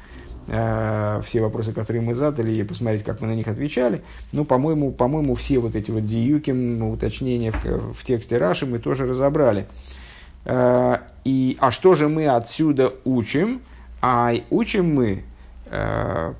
Э, 0.50 1.22
все 1.26 1.42
вопросы, 1.42 1.74
которые 1.74 2.02
мы 2.02 2.14
задали, 2.14 2.52
и 2.52 2.64
посмотреть, 2.64 3.04
как 3.04 3.20
мы 3.20 3.28
на 3.28 3.36
них 3.36 3.48
отвечали. 3.48 4.02
Ну, 4.32 4.46
по-моему, 4.46 4.92
по-моему 4.92 5.36
все 5.36 5.60
вот 5.60 5.76
эти 5.76 5.92
вот 5.92 6.08
диюки, 6.08 6.52
уточнения 6.52 7.52
в, 7.52 7.94
в 7.94 8.04
тексте 8.06 8.38
Раши 8.38 8.66
мы 8.66 8.80
тоже 8.80 9.06
разобрали. 9.06 9.66
Э, 10.46 11.00
и, 11.26 11.58
а 11.60 11.72
что 11.72 11.96
же 11.96 12.08
мы 12.08 12.28
отсюда 12.28 12.94
учим? 13.04 13.60
А 14.02 14.34
учим 14.50 14.96
мы 14.96 15.24
э, 15.66 16.34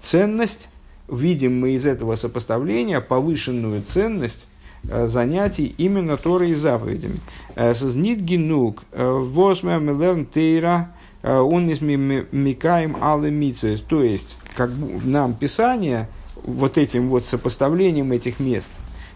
ценность, 0.00 0.68
видим 1.08 1.60
мы 1.60 1.72
из 1.72 1.86
этого 1.86 2.14
сопоставления 2.14 3.00
повышенную 3.02 3.82
ценность 3.82 4.46
занятий 4.82 5.74
именно 5.78 6.16
Торой 6.16 6.50
и 6.50 6.54
заповедями. 6.54 7.20
Сознит 7.54 8.20
генук, 8.20 8.82
восьмая 8.90 9.78
милерн 9.78 10.26
тейра, 10.26 10.88
он 11.22 11.68
из 11.70 11.80
микаем 11.80 12.96
алы 13.00 13.30
то 13.88 14.02
есть 14.02 14.36
как 14.54 14.70
нам 15.04 15.34
Писание 15.34 16.08
вот 16.44 16.78
этим 16.78 17.08
вот 17.08 17.26
сопоставлением 17.26 18.12
этих 18.12 18.40
мест, 18.40 18.70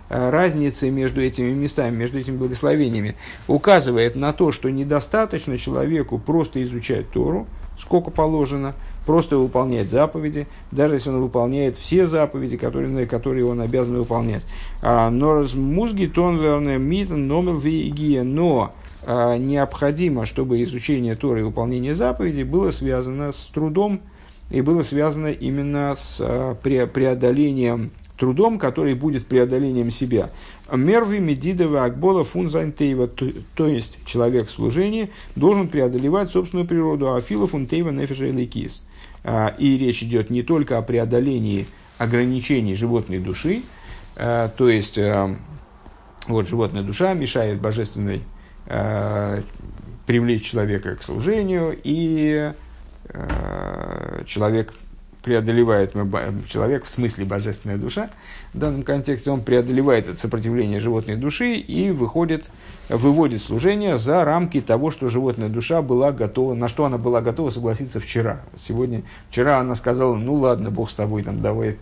э, 0.09 0.31
разницы 0.31 0.91
между 0.91 1.21
этими 1.21 1.51
местами, 1.51 1.95
между 1.95 2.19
этими 2.19 2.37
благословениями, 2.37 3.17
указывает 3.49 4.17
на 4.17 4.33
то, 4.33 4.53
что 4.53 4.71
недостаточно 4.71 5.59
человеку 5.59 6.19
просто 6.19 6.63
изучать 6.63 7.11
Тору, 7.11 7.47
сколько 7.79 8.11
положено, 8.11 8.75
просто 9.05 9.37
выполнять 9.37 9.91
заповеди, 9.91 10.47
даже 10.71 10.95
если 10.95 11.11
он 11.11 11.21
выполняет 11.21 11.77
все 11.77 12.07
заповеди, 12.07 12.57
которые, 12.57 13.07
которые 13.07 13.45
он 13.45 13.61
обязан 13.61 13.99
выполнять. 13.99 14.43
А, 14.83 15.11
но 15.11 15.45
музги 15.55 16.07
тон 16.07 16.39
верне 16.39 16.79
митен 16.79 17.27
номер 17.27 17.57
вигия, 17.57 18.23
но 18.23 18.73
необходимо, 19.05 20.27
чтобы 20.27 20.63
изучение 20.63 21.17
Торы 21.17 21.41
и 21.41 21.43
выполнение 21.43 21.95
заповедей 21.95 22.45
было 22.45 22.71
связано 22.71 23.33
с 23.33 23.45
трудом 23.53 24.01
и 24.51 24.61
было 24.61 24.83
связано 24.83 25.29
именно 25.29 25.95
с 25.97 26.19
а, 26.21 26.55
преодолением 26.55 27.91
трудом, 28.17 28.59
который 28.59 28.95
будет 28.95 29.27
преодолением 29.27 29.91
себя. 29.91 30.31
Мерви 30.73 31.19
Медидова 31.19 31.85
Акбола 31.85 32.25
Фунзантейва, 32.25 33.09
то 33.09 33.67
есть 33.67 33.99
человек 34.07 34.47
в 34.47 34.51
служении, 34.51 35.11
должен 35.35 35.69
преодолевать 35.69 36.31
собственную 36.31 36.67
природу, 36.67 37.13
а 37.13 37.21
Фила 37.21 37.47
Фунтейва 37.47 37.91
Нефежа. 37.91 38.33
А, 39.25 39.55
и 39.59 39.77
речь 39.77 40.03
идет 40.03 40.31
не 40.31 40.43
только 40.43 40.79
о 40.79 40.83
преодолении 40.83 41.67
ограничений 41.99 42.75
животной 42.75 43.19
души, 43.19 43.63
то 44.15 44.69
есть 44.69 44.99
вот 46.29 46.49
животная 46.49 46.83
душа 46.83 47.15
мешает 47.15 47.61
божественной 47.61 48.23
привлечь 50.07 50.51
человека 50.51 50.97
к 50.97 51.03
служению, 51.03 51.77
и 51.83 52.53
э, 53.09 54.23
человек 54.27 54.73
преодолевает, 55.23 55.95
человек 56.49 56.85
в 56.85 56.89
смысле 56.89 57.25
божественная 57.25 57.79
душа, 57.79 58.11
в 58.55 58.59
данном 58.59 58.85
контексте 58.85 59.31
он 59.33 59.41
преодолевает 59.43 60.07
это 60.07 60.21
сопротивление 60.21 60.79
животной 60.79 61.17
души 61.17 61.55
и 61.57 61.91
выходит, 61.91 62.45
выводит 62.89 63.43
служение 63.43 63.99
за 63.99 64.25
рамки 64.25 64.61
того, 64.61 64.93
что 64.93 65.09
животная 65.09 65.49
душа 65.49 65.83
была 65.83 66.13
готова, 66.13 66.55
на 66.55 66.69
что 66.69 66.85
она 66.85 66.97
была 66.97 67.23
готова 67.23 67.51
согласиться 67.51 67.99
вчера. 67.99 68.43
Сегодня, 68.57 69.03
вчера 69.29 69.59
она 69.59 69.75
сказала, 69.75 70.15
ну 70.15 70.35
ладно, 70.35 70.71
Бог 70.71 70.89
с 70.89 70.95
тобой, 70.95 71.25
там, 71.25 71.43
давай 71.43 71.77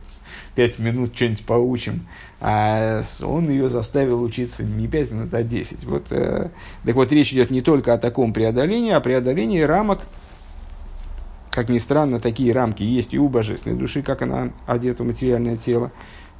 пять 0.54 0.78
минут 0.78 1.14
что-нибудь 1.14 1.44
поучим. 1.44 2.06
А 2.40 3.02
он 3.22 3.48
ее 3.48 3.68
заставил 3.68 4.22
учиться 4.22 4.64
не 4.64 4.86
пять 4.86 5.10
минут, 5.10 5.32
а 5.32 5.42
десять. 5.42 5.84
Вот, 5.84 6.06
э, 6.10 6.50
так 6.84 6.94
вот, 6.94 7.10
речь 7.12 7.32
идет 7.32 7.50
не 7.50 7.62
только 7.62 7.94
о 7.94 7.98
таком 7.98 8.32
преодолении, 8.32 8.92
а 8.92 8.98
о 8.98 9.00
преодолении 9.00 9.60
рамок, 9.60 10.00
как 11.50 11.68
ни 11.68 11.78
странно, 11.78 12.20
такие 12.20 12.52
рамки 12.52 12.82
есть 12.82 13.14
и 13.14 13.18
у 13.18 13.28
божественной 13.28 13.76
души, 13.76 14.02
как 14.02 14.22
она 14.22 14.50
одета 14.66 15.04
в 15.04 15.06
материальное 15.06 15.56
тело, 15.56 15.92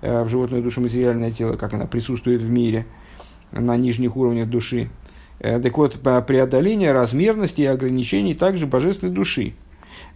э, 0.02 0.24
в 0.24 0.28
животную 0.28 0.62
душу 0.62 0.80
материальное 0.80 1.30
тело, 1.30 1.56
как 1.56 1.72
она 1.72 1.86
присутствует 1.86 2.42
в 2.42 2.50
мире 2.50 2.86
на 3.52 3.76
нижних 3.76 4.16
уровнях 4.16 4.48
души. 4.48 4.90
Э, 5.38 5.58
так 5.60 5.76
вот, 5.78 6.00
преодоление 6.26 6.92
размерности 6.92 7.62
и 7.62 7.66
ограничений 7.66 8.34
также 8.34 8.66
божественной 8.66 9.12
души. 9.12 9.54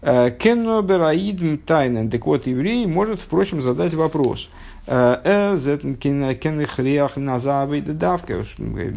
Э, 0.01 0.30
Кенно 0.30 0.80
бераидм 0.82 1.59
тайнен. 1.59 2.11
Так 2.11 2.26
вот, 2.26 2.46
еврей 2.46 2.86
может, 2.86 3.20
впрочем, 3.20 3.61
задать 3.61 3.94
вопрос. 3.94 4.49
Э, 4.86 5.57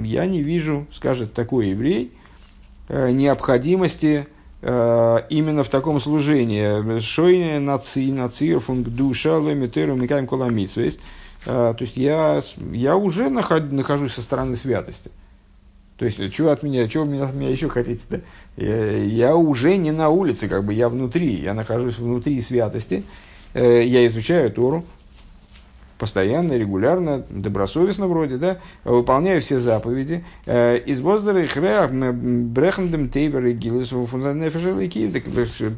я 0.05 0.25
не 0.25 0.41
вижу, 0.41 0.87
скажет 0.93 1.33
такой 1.33 1.69
еврей, 1.69 2.11
необходимости 2.89 4.27
именно 4.61 5.63
в 5.63 5.69
таком 5.69 5.99
служении. 5.99 6.99
Шойне 6.99 7.59
наци, 7.59 8.11
нацир, 8.11 8.59
функ 8.59 8.89
душа, 8.89 9.39
ломитеру, 9.39 9.95
микаем 9.95 10.27
коламитсвейс. 10.27 10.99
То 11.45 11.75
есть 11.79 11.97
я, 11.97 12.41
я 12.71 12.95
уже 12.95 13.29
нахожусь 13.29 14.13
со 14.13 14.21
стороны 14.21 14.55
святости. 14.55 15.09
То 16.01 16.05
есть, 16.05 16.33
чего 16.33 16.49
от 16.49 16.63
меня, 16.63 16.87
чего 16.87 17.03
меня, 17.03 17.25
от 17.25 17.35
меня 17.35 17.51
еще 17.51 17.69
хотите-то? 17.69 18.21
Я, 18.57 18.97
я 18.97 19.35
уже 19.35 19.77
не 19.77 19.91
на 19.91 20.09
улице, 20.09 20.47
как 20.47 20.63
бы 20.63 20.73
я 20.73 20.89
внутри, 20.89 21.35
я 21.35 21.53
нахожусь 21.53 21.99
внутри 21.99 22.41
святости, 22.41 23.03
э, 23.53 23.83
я 23.85 24.07
изучаю 24.07 24.51
Тору 24.51 24.83
постоянно, 25.99 26.53
регулярно, 26.53 27.23
добросовестно 27.29 28.07
вроде, 28.07 28.37
да, 28.37 28.57
выполняю 28.83 29.41
все 29.41 29.59
заповеди. 29.59 30.23
Э, 30.47 30.79
из 30.79 31.01
воздера 31.01 31.43
брехендем 31.43 33.07
тейбер 33.07 33.45
и 33.45 33.53
гилес 33.53 33.93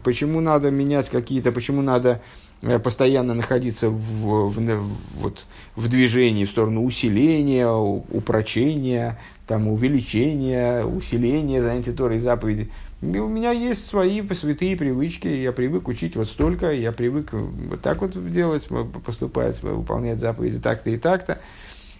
Почему 0.05 0.39
надо 0.39 0.71
менять 0.71 1.09
какие-то, 1.09 1.51
почему 1.51 1.81
надо 1.81 2.21
Э, 2.65 2.79
постоянно 2.79 3.33
находиться 3.33 3.89
в, 3.89 4.49
в, 4.49 4.89
вот, 5.19 5.45
в 5.75 5.89
движении 5.89 6.45
в 6.45 6.49
сторону 6.49 6.85
усиления, 6.85 7.69
упрочения, 7.69 9.19
там, 9.53 9.67
увеличения, 9.67 10.83
усиления 10.83 11.61
занятий 11.61 11.91
Торой 11.91 12.17
и 12.17 12.19
заповеди. 12.19 12.71
у 13.03 13.27
меня 13.27 13.51
есть 13.51 13.85
свои 13.85 14.27
святые 14.29 14.75
привычки, 14.75 15.27
я 15.27 15.51
привык 15.51 15.87
учить 15.87 16.15
вот 16.15 16.27
столько, 16.27 16.71
я 16.71 16.91
привык 16.91 17.33
вот 17.33 17.79
так 17.79 18.01
вот 18.01 18.31
делать, 18.31 18.67
поступать, 19.05 19.61
выполнять 19.61 20.19
заповеди 20.19 20.57
так-то 20.57 20.89
и 20.89 20.97
так-то. 20.97 21.37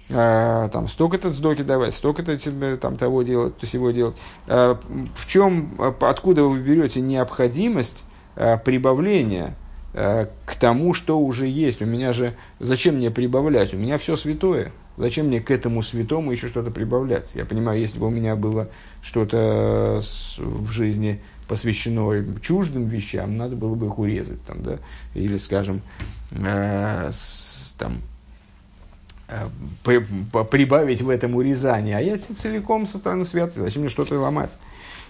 А, 0.10 0.70
там 0.70 0.88
столько-то 0.88 1.32
сдоки 1.32 1.62
давать, 1.62 1.94
столько-то 1.94 2.78
там 2.78 2.98
того 2.98 3.22
делать, 3.22 3.56
то 3.56 3.68
всего 3.68 3.92
делать. 3.92 4.16
А, 4.48 4.80
в 5.16 5.28
чем, 5.28 5.78
откуда 6.02 6.46
вы 6.46 6.60
берете 6.60 7.02
необходимость 7.02 8.04
а, 8.36 8.58
прибавления 8.58 9.56
к 9.94 10.56
тому, 10.60 10.94
что 10.94 11.20
уже 11.20 11.48
есть. 11.48 11.82
У 11.82 11.86
меня 11.86 12.14
же, 12.14 12.34
зачем 12.60 12.96
мне 12.96 13.12
прибавлять? 13.12 13.74
У 13.74 13.78
меня 13.78 13.98
все 13.98 14.16
святое. 14.16 14.72
Зачем 14.98 15.28
мне 15.28 15.40
к 15.40 15.50
этому 15.50 15.82
святому 15.82 16.32
еще 16.32 16.48
что-то 16.48 16.70
прибавлять? 16.70 17.34
Я 17.36 17.46
понимаю, 17.46 17.80
если 17.80 18.00
бы 18.00 18.08
у 18.08 18.12
меня 18.12 18.36
было 18.36 18.70
что-то 19.02 20.02
в 20.38 20.72
жизни 20.72 21.20
посвящено 21.48 22.26
чуждым 22.42 22.88
вещам, 22.88 23.38
надо 23.38 23.56
было 23.56 23.76
бы 23.76 23.88
их 23.88 23.98
урезать. 23.98 24.44
Там, 24.46 24.62
да? 24.62 24.80
Или, 25.16 25.38
скажем, 25.38 25.82
э, 26.32 27.10
с, 27.12 27.76
там, 27.78 28.02
э, 29.28 29.48
прибавить 30.50 31.02
в 31.02 31.10
этом 31.10 31.36
урезание. 31.36 31.98
А 31.98 32.02
я 32.02 32.18
целиком 32.18 32.86
со 32.86 33.00
стороны 33.00 33.26
святости. 33.26 33.60
Зачем 33.60 33.82
мне 33.82 33.90
что-то 33.90 34.20
ломать? 34.20 34.52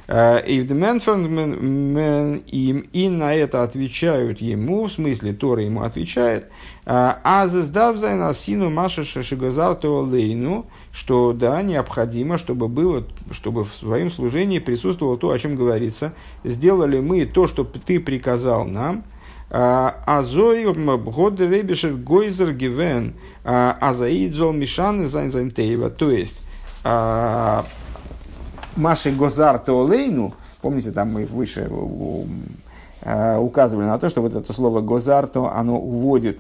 Э, 0.08 0.41
и 0.45 0.60
и 2.93 3.10
на 3.10 3.34
это 3.34 3.64
отвечают 3.64 4.41
ему, 4.41 4.86
в 4.86 4.91
смысле 4.91 5.34
Тора 5.34 5.64
ему 5.64 5.82
отвечает, 5.82 6.49
«Э, 6.86 7.14
а 7.24 7.47
заздавзай 7.47 8.16
на 8.16 8.34
сину 8.34 8.70
Маша 8.70 9.06
Шашигазарту 9.06 10.06
Лейну, 10.12 10.66
что 10.91 11.32
да, 11.32 11.62
необходимо, 11.62 12.38
чтобы 12.38 12.68
было, 12.68 13.06
чтобы 13.32 13.64
в 13.64 13.74
своем 13.74 14.12
служении 14.12 14.60
присутствовало 14.60 15.18
то, 15.18 15.32
о 15.32 15.39
чем 15.39 15.56
говорится. 15.56 16.14
Сделали 16.43 16.99
мы 16.99 17.26
то, 17.26 17.47
что 17.47 17.64
ты 17.64 18.01
приказал 18.01 18.66
нам, 18.66 19.06
э, 19.49 19.91
Азой 20.06 20.66
год 20.74 21.39
ребешер 21.39 21.93
гойзер 21.93 22.51
гивен 22.54 23.14
азаид 23.45 24.36
мишан 24.36 25.06
зайн 25.08 25.32
зайн 25.32 25.51
То 25.51 26.12
есть, 26.12 26.43
Маши 28.76 29.11
Гозар 29.11 29.59
Теолейну, 29.59 30.34
помните, 30.61 30.91
там 30.91 31.13
мы 31.13 31.26
выше 31.26 31.69
э, 33.01 33.38
указывали 33.38 33.86
на 33.86 33.99
то, 33.99 34.09
что 34.09 34.21
вот 34.21 34.36
это 34.36 34.51
слово 34.51 34.82
Гозарто, 34.82 35.53
оно 35.53 35.80
уводит 35.80 36.39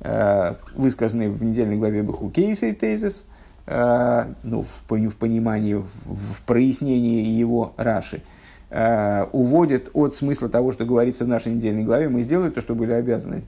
э, 0.00 0.54
высказанный 0.74 1.28
в 1.28 1.44
недельной 1.44 1.76
главе 1.76 2.02
Баху 2.02 2.30
Кейса 2.30 2.66
и 2.66 2.72
Тезис, 2.72 3.26
э, 3.66 4.24
ну, 4.42 4.62
в, 4.62 4.94
в 4.94 5.16
понимании, 5.16 5.74
в, 5.74 5.84
в 6.06 6.42
прояснении 6.46 7.26
его 7.26 7.74
Раши, 7.76 8.22
уводит 9.30 9.90
от 9.92 10.16
смысла 10.16 10.48
того, 10.48 10.72
что 10.72 10.84
говорится 10.84 11.24
в 11.24 11.28
нашей 11.28 11.52
недельной 11.52 11.84
главе, 11.84 12.08
мы 12.08 12.22
сделали 12.22 12.50
то, 12.50 12.60
что 12.60 12.74
были 12.74 12.90
обязаны. 12.90 13.42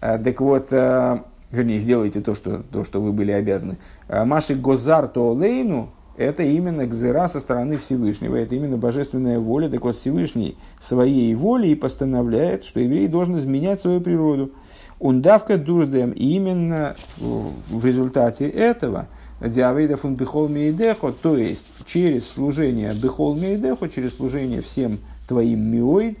Так 0.00 0.38
вот, 0.42 0.70
вернее, 0.70 1.78
сделайте 1.78 2.20
то, 2.20 2.34
что, 2.34 2.62
то, 2.62 2.84
что 2.84 3.00
вы 3.00 3.12
были 3.12 3.30
обязаны. 3.30 3.76
Маши 4.10 4.54
Гозар 4.54 5.10
Лейну, 5.14 5.88
это 6.16 6.42
именно 6.42 6.86
гзера 6.86 7.28
со 7.28 7.40
стороны 7.40 7.78
Всевышнего, 7.78 8.36
это 8.36 8.54
именно 8.54 8.76
божественная 8.76 9.38
воля. 9.38 9.68
Так 9.68 9.82
вот, 9.84 9.96
Всевышний 9.96 10.56
своей 10.80 11.34
волей 11.34 11.74
постановляет, 11.74 12.64
что 12.64 12.80
еврей 12.80 13.08
должен 13.08 13.38
изменять 13.38 13.80
свою 13.80 14.00
природу. 14.00 14.52
Ундавка 14.98 15.56
дурдем, 15.56 16.12
и 16.12 16.36
именно 16.36 16.96
в 17.18 17.84
результате 17.84 18.48
этого 18.48 19.08
Диавейда 19.40 19.96
фун 19.96 20.14
бихол 20.14 20.48
мейдехо, 20.48 21.12
то 21.12 21.36
есть 21.36 21.66
через 21.84 22.28
служение 22.28 22.94
бихол 22.94 23.34
мейдехо, 23.34 23.88
через 23.88 24.14
служение 24.14 24.60
всем 24.62 25.00
твоим 25.26 25.60
миоид, 25.60 26.18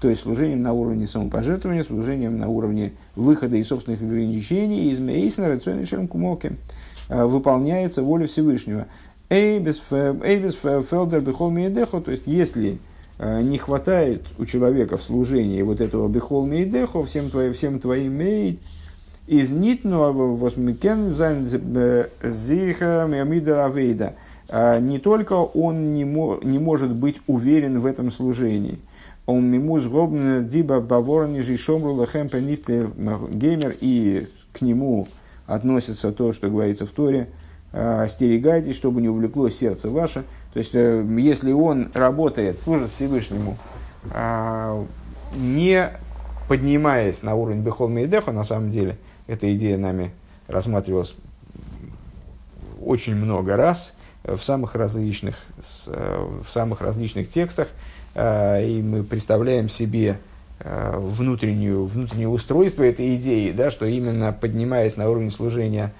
то 0.00 0.08
есть 0.08 0.22
служением 0.22 0.62
на 0.62 0.72
уровне 0.72 1.06
самопожертвования, 1.06 1.82
служением 1.82 2.38
на 2.38 2.48
уровне 2.48 2.92
выхода 3.16 3.56
из 3.56 3.68
собственных 3.68 4.00
ограничений, 4.02 4.90
из 4.90 5.00
мейсна 5.00 5.48
рациональным 5.48 6.06
кумоке, 6.06 6.52
э, 7.08 7.24
выполняется 7.24 8.02
воля 8.02 8.26
Всевышнего. 8.26 8.86
Эйбис 9.30 9.80
фелдер 10.60 11.20
бихол 11.20 11.50
мейдехо, 11.50 12.00
то 12.00 12.10
есть 12.10 12.26
если 12.26 12.80
э, 13.18 13.42
не 13.42 13.58
хватает 13.58 14.26
у 14.38 14.44
человека 14.44 14.96
в 14.96 15.04
служении 15.04 15.62
вот 15.62 15.80
этого 15.80 16.08
бихол 16.08 16.46
мейдехо, 16.46 17.04
всем, 17.04 17.30
твоим, 17.30 17.54
всем 17.54 17.78
твоим 17.78 18.14
мейд, 18.14 18.58
из 19.28 19.52
нитну 19.52 20.12
восмикен 20.34 21.12
зиха 21.12 23.06
миамида 23.06 23.66
авейда. 23.66 24.14
А 24.48 24.80
не 24.80 24.98
только 24.98 25.34
он 25.34 25.94
не, 25.94 26.04
мо, 26.04 26.40
не 26.42 26.58
может 26.58 26.90
быть 26.92 27.20
уверен 27.28 27.78
в 27.78 27.86
этом 27.86 28.10
служении, 28.10 28.80
он 29.26 29.44
мимуз 29.48 29.86
гобн 29.86 30.48
диба 30.48 30.80
баворни 30.80 31.38
жишомру 31.38 31.94
лахем 31.94 32.26
геймер, 32.26 33.76
и 33.80 34.26
к 34.52 34.60
нему 34.60 35.06
относится 35.46 36.10
то, 36.10 36.32
что 36.32 36.48
говорится 36.48 36.84
в 36.84 36.90
Торе– 36.90 37.28
остерегайтесь, 37.72 38.76
чтобы 38.76 39.00
не 39.00 39.08
увлекло 39.08 39.48
сердце 39.48 39.90
ваше. 39.90 40.24
То 40.52 40.58
есть, 40.58 40.74
э, 40.74 41.04
если 41.18 41.52
он 41.52 41.90
работает, 41.94 42.58
служит 42.58 42.90
Всевышнему, 42.90 43.56
э, 44.12 44.84
не 45.36 45.90
поднимаясь 46.48 47.22
на 47.22 47.36
уровень 47.36 47.60
Бехол 47.60 47.88
Мейдеха, 47.88 48.32
на 48.32 48.42
самом 48.42 48.70
деле, 48.70 48.98
эта 49.28 49.54
идея 49.54 49.78
нами 49.78 50.10
рассматривалась 50.48 51.14
очень 52.84 53.14
много 53.14 53.54
раз 53.54 53.94
в 54.24 54.38
самых 54.38 54.74
различных, 54.74 55.36
в 55.86 56.46
самых 56.50 56.80
различных 56.80 57.30
текстах, 57.30 57.68
и 58.16 58.82
мы 58.84 59.04
представляем 59.04 59.68
себе 59.68 60.18
внутреннюю, 60.58 61.84
внутреннее 61.84 62.28
устройство 62.28 62.82
этой 62.82 63.14
идеи, 63.16 63.52
да, 63.52 63.70
что 63.70 63.86
именно 63.86 64.32
поднимаясь 64.32 64.96
на 64.96 65.08
уровень 65.08 65.30
служения 65.30 65.92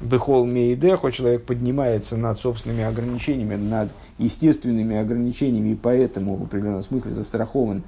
Бехол 0.00 0.46
Мейдехо, 0.46 1.10
человек 1.10 1.44
поднимается 1.44 2.16
над 2.16 2.38
собственными 2.38 2.84
ограничениями, 2.84 3.56
над 3.56 3.90
естественными 4.18 4.96
ограничениями, 4.96 5.70
и 5.70 5.74
поэтому 5.74 6.36
в 6.36 6.44
определенном 6.44 6.82
смысле 6.82 7.10
застрахован 7.10 7.82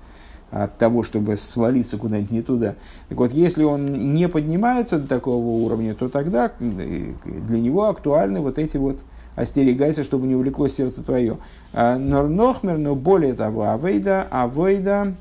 от 0.50 0.76
того, 0.78 1.04
чтобы 1.04 1.36
свалиться 1.36 1.96
куда-нибудь 1.96 2.32
не 2.32 2.42
туда. 2.42 2.74
Так 3.08 3.18
вот, 3.18 3.32
если 3.32 3.62
он 3.62 4.12
не 4.14 4.28
поднимается 4.28 4.98
до 4.98 5.06
такого 5.06 5.46
уровня, 5.46 5.94
то 5.94 6.08
тогда 6.08 6.50
для 6.58 7.61
него 7.61 7.84
актуальны 7.84 8.40
вот 8.40 8.58
эти 8.58 8.76
вот 8.76 8.98
остерегайся, 9.36 10.02
чтобы 10.02 10.26
не 10.26 10.34
увлекло 10.34 10.66
сердце 10.66 11.04
твое. 11.04 11.38
А, 11.72 11.96
но 11.96 12.26
нохмер, 12.26 12.78
но 12.78 12.96
более 12.96 13.34
того, 13.34 13.70
авейда, 13.70 14.26
авейда, 14.28 15.14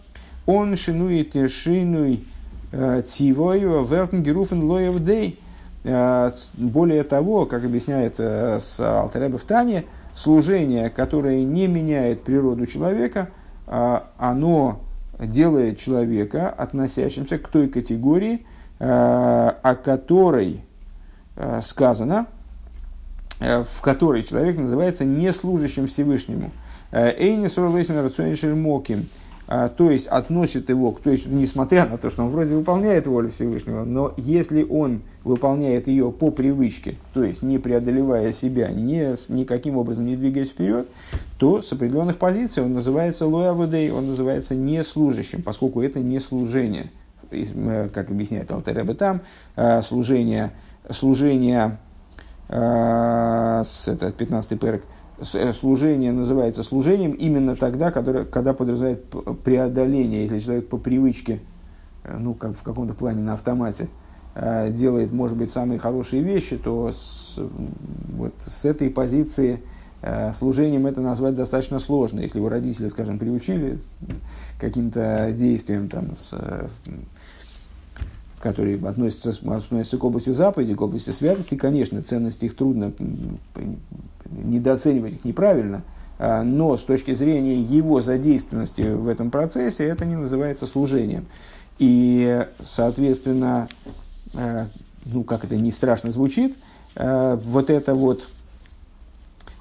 он 0.48 0.76
шинует 0.76 1.36
шинуй 1.52 2.26
э, 2.72 3.04
тивой 3.08 3.60
веркнгеруфен 3.60 4.64
лоев 4.64 5.00
дей. 5.04 5.38
Э, 5.38 5.49
более 5.84 7.04
того, 7.04 7.46
как 7.46 7.64
объясняет 7.64 8.16
э, 8.18 8.60
с 8.60 8.80
Алтареба 8.80 9.38
в 9.38 9.44
Тане, 9.44 9.86
служение, 10.14 10.90
которое 10.90 11.44
не 11.44 11.68
меняет 11.68 12.24
природу 12.24 12.66
человека, 12.66 13.30
э, 13.68 14.00
оно 14.18 14.82
делает 15.20 15.80
человека 15.80 16.50
относящимся 16.50 17.38
к 17.38 17.48
той 17.50 17.68
категории, 17.68 18.46
о 18.80 19.76
которой 19.84 20.64
сказано, 21.62 22.28
в 23.42 23.82
которой 23.82 24.24
человек 24.24 24.58
называется 24.58 25.04
неслужащим 25.04 25.88
Всевышнему. 25.88 26.52
Эйни 26.94 27.50
Сурлейсин 27.50 28.00
Рационишер 28.00 28.56
Моким. 28.56 29.10
А, 29.52 29.68
то 29.68 29.90
есть 29.90 30.06
относит 30.06 30.70
его, 30.70 30.96
то 31.04 31.10
есть 31.10 31.26
несмотря 31.26 31.88
на 31.88 31.98
то, 31.98 32.12
что 32.12 32.22
он 32.22 32.30
вроде 32.30 32.54
выполняет 32.54 33.08
волю 33.08 33.32
Всевышнего, 33.32 33.84
но 33.84 34.14
если 34.16 34.62
он 34.62 35.02
выполняет 35.24 35.88
ее 35.88 36.12
по 36.12 36.30
привычке, 36.30 36.98
то 37.16 37.24
есть 37.24 37.42
не 37.42 37.58
преодолевая 37.58 38.32
себя, 38.32 38.70
не, 38.70 39.16
никаким 39.30 39.78
образом 39.78 40.06
не 40.06 40.16
двигаясь 40.16 40.50
вперед, 40.50 40.88
то 41.40 41.64
с 41.64 41.74
определенных 41.74 42.18
позиций 42.18 42.62
он 42.62 42.76
называется 42.76 43.26
лоявудей, 43.26 43.90
он 43.90 44.06
называется 44.06 44.54
неслужащим, 44.54 45.42
поскольку 45.42 45.82
это 45.82 46.00
не 46.00 46.20
служение. 46.20 46.92
Как 47.92 48.12
объясняет 48.12 48.52
Алтереба 48.52 48.94
там, 48.94 49.22
а, 49.56 49.82
служение, 49.82 50.52
служение 50.92 51.80
с 52.48 53.88
это 53.88 54.12
15 54.12 54.60
перек, 54.60 54.84
Э, 54.84 54.99
служение 55.22 56.12
называется 56.12 56.64
служением 56.64 57.12
именно 57.12 57.56
тогда, 57.56 57.92
когда, 57.92 58.26
когда 58.26 58.54
подразумевает 58.54 59.06
преодоление. 59.44 60.24
Если 60.24 60.40
человек 60.40 60.68
по 60.68 60.78
привычке, 60.78 61.40
э, 62.04 62.18
ну, 62.18 62.34
как 62.34 62.58
в 62.58 62.64
каком-то 62.64 62.94
плане 62.94 63.22
на 63.22 63.34
автомате, 63.34 63.90
э, 64.36 64.72
делает, 64.72 65.12
может 65.12 65.38
быть, 65.38 65.52
самые 65.52 65.80
хорошие 65.80 66.22
вещи, 66.22 66.58
то 66.58 66.92
с, 66.92 67.40
вот, 68.14 68.34
с 68.46 68.66
этой 68.66 68.90
позиции 68.90 69.62
служением 70.34 70.88
это 70.88 71.02
назвать 71.02 71.36
достаточно 71.36 71.78
сложно. 71.78 72.22
Если 72.22 72.38
его 72.38 72.48
родители, 72.48 72.88
скажем, 72.88 73.20
приучили 73.20 73.80
каким-то 74.58 75.34
действиям, 75.34 75.90
там, 75.90 76.16
с, 76.16 76.34
которые 78.40 78.78
относятся, 78.78 79.32
относятся 79.52 79.98
к 79.98 80.04
области 80.04 80.30
заповеди, 80.30 80.74
к 80.74 80.82
области 80.82 81.10
святости, 81.10 81.56
конечно, 81.56 82.02
ценность 82.02 82.44
их 82.44 82.56
трудно 82.56 82.94
недооценивать 84.32 85.16
их 85.16 85.26
неправильно, 85.26 85.84
а, 86.18 86.44
но 86.44 86.76
с 86.76 86.84
точки 86.84 87.14
зрения 87.14 87.62
его 87.62 88.02
задействованности 88.02 88.82
в 88.82 89.08
этом 89.08 89.32
процессе 89.32 89.86
это 89.86 90.06
не 90.06 90.16
называется 90.16 90.68
служением. 90.68 91.28
И, 91.80 92.46
соответственно, 92.64 93.70
а, 94.34 94.68
ну, 95.06 95.24
как 95.24 95.46
это 95.46 95.56
не 95.56 95.72
страшно 95.72 96.12
звучит, 96.12 96.58
а, 96.96 97.38
вот 97.38 97.70
это 97.70 97.96
вот 97.96 98.28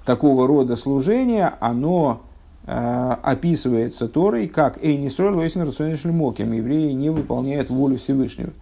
такого 0.05 0.47
рода 0.47 0.77
служение, 0.77 1.53
оно 1.61 2.23
описывается 2.71 4.09
Торой 4.09 4.47
как 4.47 4.85
«Эйни 4.85 5.09
строй 5.09 5.35
лойсин 5.35 5.63
рационишли 5.63 6.11
моким» 6.11 6.53
евреи 6.53 6.93
не 6.93 7.09
выполняют 7.09 7.71
волю 7.71 7.97
Всевышнего. 7.97 8.53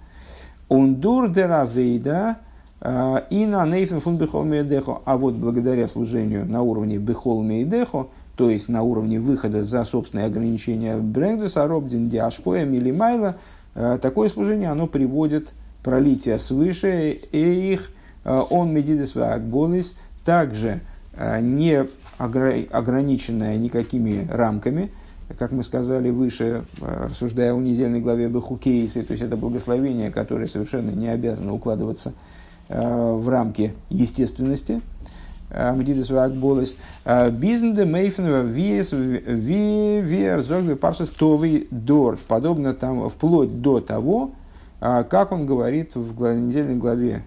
«Ундур 0.68 1.28
деравейда» 1.28 2.36
и 2.82 3.46
на 3.46 3.66
нейфен 3.66 4.00
фун 4.00 4.18
бехол 4.18 4.44
мейдехо. 4.44 5.00
А 5.04 5.16
вот 5.16 5.34
благодаря 5.34 5.88
служению 5.88 6.44
на 6.44 6.62
уровне 6.62 6.98
бехол 6.98 7.42
мейдехо, 7.42 8.08
то 8.36 8.50
есть 8.50 8.68
на 8.68 8.82
уровне 8.82 9.18
выхода 9.18 9.64
за 9.64 9.84
собственные 9.84 10.26
ограничения 10.26 10.96
брендеса, 10.96 11.66
робдин 11.66 12.10
диашпоя, 12.10 12.66
милимайла, 12.66 13.36
а, 13.74 13.98
такое 13.98 14.28
служение, 14.28 14.68
оно 14.68 14.86
приводит 14.86 15.54
пролитие 15.82 16.38
свыше, 16.38 17.18
и 17.32 17.72
их 17.72 17.90
а, 18.24 18.42
он 18.42 18.74
медидес 18.74 19.16
акболис, 19.16 19.96
также 20.24 20.80
не 21.40 21.86
ограниченное 22.18 23.56
никакими 23.56 24.28
рамками, 24.30 24.90
как 25.38 25.50
мы 25.50 25.62
сказали 25.62 26.10
выше, 26.10 26.66
рассуждая 26.78 27.54
о 27.54 27.58
недельной 27.58 28.00
главе 28.00 28.28
Бехукейсы, 28.28 29.02
то 29.02 29.12
есть 29.12 29.24
это 29.24 29.34
благословение, 29.34 30.10
которое 30.10 30.46
совершенно 30.46 30.90
не 30.90 31.08
обязано 31.08 31.54
укладываться 31.54 32.12
Э, 32.12 32.35
в 32.68 33.28
рамки 33.28 33.74
естественности. 33.90 34.80
Э, 35.50 35.72
Мдидес 35.72 36.10
Вакболес. 36.10 36.76
Э, 37.04 37.30
Бизнде 37.30 37.84
Мейфен 37.84 38.46
Виес 38.48 38.92
Виер 38.92 40.42
Зогве 40.42 40.76
Паршес 40.76 41.08
Товый 41.08 41.68
Дорт. 41.70 42.20
Подобно 42.20 42.74
там, 42.74 43.08
вплоть 43.08 43.60
до 43.60 43.80
того, 43.80 44.32
как 44.78 45.32
он 45.32 45.46
говорит 45.46 45.92
в 45.94 46.34
недельной 46.34 46.76
главе 46.76 47.22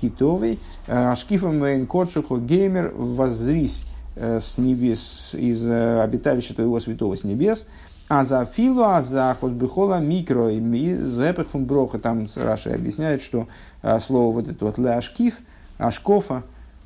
Китовой, 0.00 0.58
Ашкифом 0.86 1.58
Мейн 1.58 1.86
Котшуху 1.86 2.38
Геймер 2.38 2.94
воззрись 2.96 3.84
с 4.16 4.56
небес, 4.56 5.34
из 5.34 5.68
обиталища 5.70 6.54
твоего 6.54 6.80
святого 6.80 7.14
с 7.14 7.24
небес, 7.24 7.66
а 8.08 8.24
за 8.24 8.44
филу 8.44 8.84
азах 8.84 9.38
вот 9.40 9.52
бихола 9.52 10.00
микро 10.00 10.50
и 10.50 10.60
зепех 11.00 11.46
броха 11.54 11.98
там 11.98 12.26
Раши 12.36 12.70
объясняет, 12.70 13.22
что 13.22 13.48
а, 13.82 14.00
слово 14.00 14.34
вот 14.34 14.48
это 14.48 14.64
вот 14.64 14.78
ляшкиф, 14.78 15.40
ашкофа, 15.78 16.42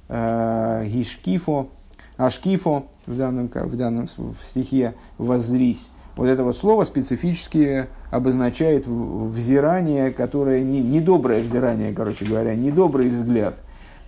а, 0.09 0.85
гишкифо, 0.85 1.69
ашкифо 2.17 2.85
в 3.07 3.17
данном, 3.17 3.49
в 3.49 3.77
данном 3.77 4.09
стихе 4.47 4.95
воззрись. 5.19 5.91
Вот 6.17 6.27
это 6.29 6.45
вот 6.45 6.57
слово 6.57 6.85
специфически 6.85 7.89
обозначает 8.11 8.87
взирание, 8.87 10.11
которое 10.11 10.63
не, 10.63 10.81
недоброе 10.81 11.43
взирание, 11.43 11.93
короче 11.93 12.25
говоря, 12.25 12.55
недобрый 12.55 13.11
взгляд. 13.11 13.61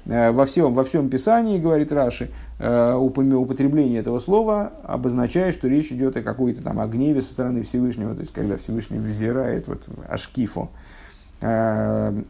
Э, 0.08 0.32
во 0.32 0.46
всем, 0.46 0.72
во 0.72 0.84
всем 0.84 1.10
Писании, 1.10 1.58
говорит 1.58 1.92
Раши, 1.92 2.30
э, 2.58 2.94
употребление 2.94 4.00
этого 4.00 4.18
слова 4.18 4.72
обозначает, 4.82 5.54
что 5.54 5.68
речь 5.68 5.92
идет 5.92 6.16
о 6.16 6.22
какой-то 6.22 6.62
там 6.62 6.80
о 6.80 6.86
гневе 6.86 7.20
со 7.20 7.30
стороны 7.32 7.62
Всевышнего, 7.62 8.14
то 8.14 8.20
есть 8.20 8.32
когда 8.32 8.56
Всевышний 8.56 8.98
взирает 8.98 9.68
вот 9.68 9.86
ашкифо, 10.08 10.70
э, 11.42 12.22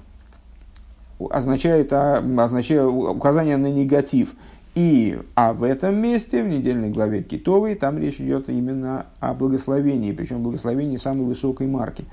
означает, 1.30 1.92
означает 1.92 2.84
указание 2.84 3.56
на 3.56 3.68
негатив. 3.68 4.34
И, 4.74 5.18
а 5.34 5.52
в 5.52 5.62
этом 5.62 5.96
месте, 5.96 6.42
в 6.42 6.48
недельной 6.48 6.90
главе 6.90 7.22
Китовой, 7.22 7.74
там 7.74 7.98
речь 7.98 8.20
идет 8.20 8.48
именно 8.48 9.06
о 9.18 9.34
благословении, 9.34 10.12
причем 10.12 10.42
благословении 10.42 10.96
самой 10.96 11.26
высокой 11.26 11.66
марки. 11.66 12.04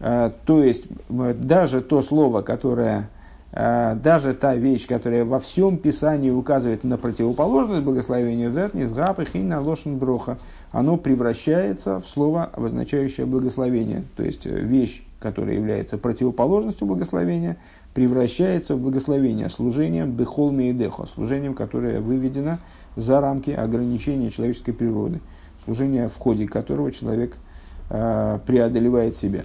То 0.00 0.62
есть, 0.64 0.86
даже 1.08 1.80
то 1.80 2.02
слово, 2.02 2.42
которое 2.42 3.08
даже 3.50 4.34
та 4.34 4.54
вещь, 4.56 4.86
которая 4.86 5.24
во 5.24 5.38
всем 5.38 5.78
Писании 5.78 6.30
указывает 6.30 6.84
на 6.84 6.98
противоположность 6.98 7.82
благословению 7.82 8.50
верни, 8.50 8.84
сгап 8.84 9.20
и 9.32 9.38
на 9.38 9.60
лошен 9.60 9.96
броха, 9.96 10.38
оно 10.70 10.96
превращается 10.96 12.00
в 12.00 12.06
слово, 12.06 12.44
обозначающее 12.44 13.26
благословение. 13.26 14.04
То 14.16 14.22
есть 14.22 14.46
э, 14.46 14.50
вещь, 14.50 15.02
которая 15.18 15.54
является 15.54 15.96
противоположностью 15.96 16.86
благословения, 16.86 17.56
превращается 17.94 18.76
в 18.76 18.80
благословение, 18.80 19.48
служением 19.48 20.12
бехол 20.12 20.52
мейдехо, 20.52 21.06
служением, 21.06 21.54
которое 21.54 22.00
выведено 22.00 22.58
за 22.96 23.20
рамки 23.20 23.50
ограничения 23.50 24.30
человеческой 24.30 24.72
природы, 24.72 25.20
служение, 25.64 26.08
в 26.08 26.16
ходе 26.18 26.46
которого 26.46 26.92
человек 26.92 27.36
э, 27.88 28.38
преодолевает 28.46 29.16
себя. 29.16 29.44